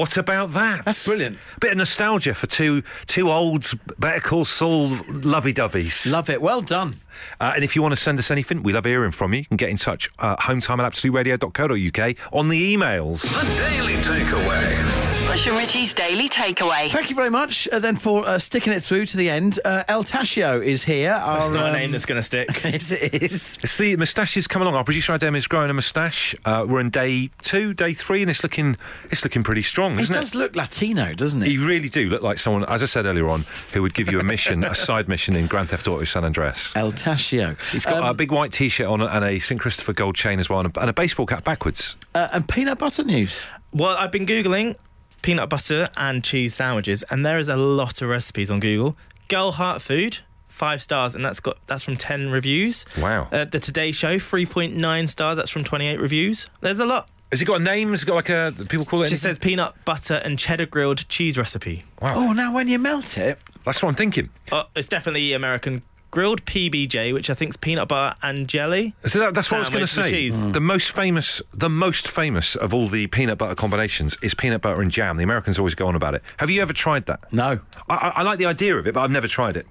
What 0.05 0.19
about 0.19 0.53
that? 0.53 0.85
That's 0.85 1.07
brilliant. 1.07 1.39
A 1.57 1.61
bit 1.61 1.71
of 1.73 1.79
nostalgia 1.79 2.35
for 2.35 2.47
two 2.47 2.83
two 3.07 3.31
old 3.31 3.73
Better 3.99 4.21
Call 4.21 4.45
Saul 4.45 4.91
lovey-doveys. 5.09 6.13
Love 6.13 6.29
it. 6.29 6.43
Well 6.43 6.61
done. 6.61 7.01
Uh, 7.41 7.53
and 7.55 7.65
if 7.65 7.75
you 7.75 7.81
want 7.81 7.93
to 7.93 7.97
send 7.97 8.19
us 8.19 8.31
anything, 8.31 8.63
we 8.63 8.75
love 8.75 8.85
hearing 8.85 9.13
from 9.13 9.33
you. 9.33 9.39
You 9.39 9.47
can 9.47 9.57
get 9.57 9.71
in 9.71 9.79
touch 9.79 10.11
uh, 10.19 10.37
hometime 10.37 10.79
at 10.79 10.93
absoluteradio.co.uk 10.93 12.35
on 12.35 12.49
the 12.51 12.77
emails. 12.77 13.23
The 13.23 13.57
Daily 13.57 13.95
Takeaway. 13.95 15.04
Bush 15.35 15.49
and 15.49 15.57
Richie's 15.57 15.93
Daily 15.93 16.29
Takeaway. 16.29 16.89
Thank 16.93 17.11
you 17.11 17.17
very 17.17 17.29
much 17.29 17.67
uh, 17.73 17.81
then 17.81 17.97
for 17.97 18.25
uh, 18.25 18.39
sticking 18.39 18.73
it 18.73 18.85
through 18.85 19.05
to 19.07 19.17
the 19.17 19.29
end. 19.29 19.59
Uh, 19.65 19.83
El 19.89 20.05
Tascio 20.05 20.65
is 20.65 20.85
here. 20.85 21.11
Our, 21.11 21.39
It's 21.39 21.51
not 21.51 21.65
a 21.65 21.69
um, 21.71 21.73
name 21.73 21.91
that's 21.91 22.07
going 22.07 22.21
to 22.21 22.23
stick. 22.23 22.49
yes, 22.65 22.93
it 22.93 23.13
is. 23.21 23.59
It's 23.61 23.77
the 23.77 23.97
moustaches 23.97 24.47
come 24.47 24.63
along. 24.63 24.75
Our 24.77 24.85
producer 24.85 25.13
Adam 25.13 25.35
is 25.35 25.49
growing 25.49 25.71
a 25.71 25.75
moustache. 25.75 26.37
Uh, 26.45 26.65
we're 26.69 26.79
in 26.79 26.91
day 26.91 27.31
two, 27.43 27.75
day 27.75 27.95
three, 27.95 28.23
and 28.23 28.31
it's 28.31 28.45
looking 28.45 28.77
it's 29.11 29.25
looking 29.25 29.43
pretty 29.43 29.63
strong, 29.65 29.97
He 29.97 30.03
isn't 30.03 30.15
does 30.15 30.37
it? 30.37 30.39
look 30.39 30.55
Latino, 30.55 31.13
doesn't 31.13 31.43
he? 31.43 31.51
You 31.55 31.67
really 31.67 31.89
do 31.89 32.09
look 32.09 32.23
like 32.23 32.39
someone, 32.39 32.65
as 32.67 32.85
I 32.85 32.87
said 32.87 33.05
earlier 33.05 33.29
on, 33.29 33.45
who 33.73 33.83
would 33.83 33.95
give 33.95 34.09
you 34.09 34.21
a 34.21 34.25
mission, 34.25 34.63
a 34.63 34.73
side 34.77 35.09
mission 35.09 35.35
in 35.35 35.49
Grand 35.49 35.69
Theft 35.69 35.89
Auto 35.89 36.05
San 36.05 36.25
Andreas. 36.25 36.77
El 36.77 36.93
Tascio. 36.93 37.61
He's 37.73 37.85
got 37.85 37.97
Um, 37.97 38.05
a 38.05 38.15
big 38.15 38.31
white 38.31 38.53
T-shirt 38.53 38.87
on 38.87 39.01
and 39.01 39.25
a 39.25 39.41
St 39.41 39.61
Christopher 39.61 39.95
gold 39.95 40.15
chain 40.15 40.39
as 40.39 40.49
well, 40.49 40.61
and 40.61 40.77
a, 40.77 40.81
and 40.81 40.91
a 40.91 40.93
baseball 40.95 41.27
cap 41.27 41.43
backwards. 41.43 41.97
uh, 42.15 42.29
and 42.33 42.49
peanut 42.49 42.79
butter 42.79 43.03
news. 43.03 43.43
Well, 43.73 43.97
I've 43.97 44.13
been 44.13 44.27
googling 44.27 44.77
peanut 45.25 45.49
butter 45.49 45.89
and 45.97 46.23
cheese 46.23 46.55
sandwiches, 46.55 47.03
and 47.05 47.25
there 47.25 47.39
is 47.39 47.49
a 47.49 47.57
lot 47.57 48.03
of 48.03 48.09
recipes 48.11 48.51
on 48.51 48.61
Google. 48.61 48.95
Girl 49.29 49.53
Heart 49.53 49.81
Food, 49.81 50.19
five 50.49 50.83
stars, 50.83 51.15
and 51.15 51.25
that's 51.25 51.41
got 51.41 51.57
that's 51.67 51.83
from 51.83 51.97
ten 51.97 52.31
reviews. 52.31 52.85
Wow. 53.01 53.29
Uh, 53.33 53.47
the 53.47 53.59
Today 53.59 53.91
Show, 53.91 54.19
three 54.19 54.45
point 54.45 54.77
nine 54.77 55.09
stars. 55.09 55.39
That's 55.39 55.51
from 55.51 55.65
twenty 55.65 55.87
eight 55.87 55.99
reviews. 55.99 56.47
There's 56.61 56.79
a 56.79 56.85
lot. 56.85 57.11
Has 57.31 57.41
it 57.41 57.47
got 57.47 57.63
a 57.63 57.65
name? 57.65 57.91
Has 57.93 58.03
it 58.03 58.07
got 58.07 58.17
like 58.17 58.29
a 58.29 58.53
people 58.69 58.85
call 58.85 59.03
it? 59.03 59.07
It 59.07 59.11
just 59.11 59.23
says 59.23 59.39
peanut 59.39 59.73
butter 59.87 60.21
and 60.23 60.39
cheddar 60.39 60.67
grilled 60.67 61.09
cheese 61.09 61.39
recipe. 61.39 61.85
Wow. 62.03 62.15
Oh, 62.17 62.33
now 62.35 62.53
when 62.53 62.69
you 62.69 62.79
melt 62.79 63.17
it, 63.17 63.39
That's 63.65 63.83
what 63.83 63.89
I'm 63.89 63.95
thinking. 63.95 64.29
Oh, 64.53 64.65
it's 64.77 64.89
definitely 64.89 65.33
American 65.33 65.83
grilled 66.15 66.45
PBJ, 66.45 67.13
which 67.13 67.29
I 67.29 67.35
think 67.35 67.51
is 67.51 67.57
peanut 67.57 67.89
butter 67.89 68.17
and 68.23 68.47
jelly. 68.47 68.95
So 69.05 69.19
that, 69.19 69.35
that's 69.35 69.51
what 69.51 69.57
I 69.57 69.59
was 69.59 69.69
going 69.69 69.81
to 69.81 69.87
say. 69.89 70.09
cheese. 70.09 70.45
Mm. 70.45 70.53
The 70.53 70.61
most 70.61 70.93
famous, 70.93 71.43
the 71.53 71.69
most 71.69 72.07
famous 72.07 72.55
of 72.55 72.73
all 72.73 72.87
the 72.87 73.09
peanut 73.09 73.37
butter 73.37 73.57
combinations 73.57 74.17
is 74.23 74.33
peanut 74.33 74.63
butter 74.63 74.81
and 74.81 74.93
jam. 74.93 75.17
The 75.17 75.25
Americans 75.25 75.59
always 75.59 75.75
go 75.75 75.89
on 75.89 75.97
about 75.97 76.15
it. 76.15 76.23
Have 76.37 76.51
you 76.51 76.63
ever 76.63 76.73
tried 76.73 77.07
that? 77.07 77.33
no. 77.33 77.59
I, 77.89 77.95
I, 77.97 78.09
I 78.21 78.23
like 78.23 78.39
the 78.39 78.47
idea 78.47 78.77
of 78.77 78.87
it, 78.87 78.95
but 78.95 79.03
I've 79.03 79.11
never 79.11 79.27
tried 79.27 79.57
it. 79.57 79.67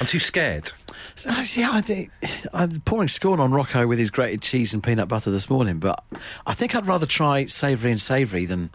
I'm 0.00 0.06
too 0.06 0.18
scared. 0.18 0.70
So, 1.16 1.30
Actually, 1.30 1.64
I 1.64 1.80
did, 1.80 2.10
I'm 2.52 2.80
pouring 2.82 3.08
scorn 3.08 3.40
on 3.40 3.50
Rocco 3.50 3.86
with 3.86 3.98
his 3.98 4.10
grated 4.10 4.42
cheese 4.42 4.74
and 4.74 4.82
peanut 4.84 5.08
butter 5.08 5.30
this 5.30 5.48
morning, 5.48 5.78
but 5.78 6.04
I 6.46 6.52
think 6.52 6.74
I'd 6.74 6.86
rather 6.86 7.06
try 7.06 7.46
savoury 7.46 7.90
and 7.90 8.00
savoury 8.00 8.44
than 8.44 8.68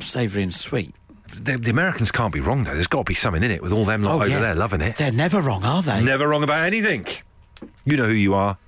savoury 0.00 0.42
and 0.42 0.52
sweet. 0.52 0.94
The, 1.42 1.58
the 1.58 1.70
Americans 1.70 2.10
can't 2.10 2.32
be 2.32 2.40
wrong 2.40 2.64
though. 2.64 2.74
There's 2.74 2.86
got 2.86 2.98
to 2.98 3.04
be 3.04 3.14
something 3.14 3.42
in 3.42 3.50
it 3.50 3.62
with 3.62 3.72
all 3.72 3.84
them 3.84 4.02
lot 4.02 4.12
Oh, 4.12 4.16
over 4.16 4.28
yeah. 4.28 4.40
there 4.40 4.54
loving 4.54 4.80
it. 4.80 4.96
They're 4.96 5.12
never 5.12 5.40
wrong, 5.40 5.64
are 5.64 5.82
they? 5.82 6.02
Never 6.02 6.26
wrong 6.28 6.42
about 6.42 6.64
anything. 6.64 7.06
You 7.84 7.96
know 7.96 8.04
who 8.06 8.12
you 8.12 8.34
are. 8.34 8.58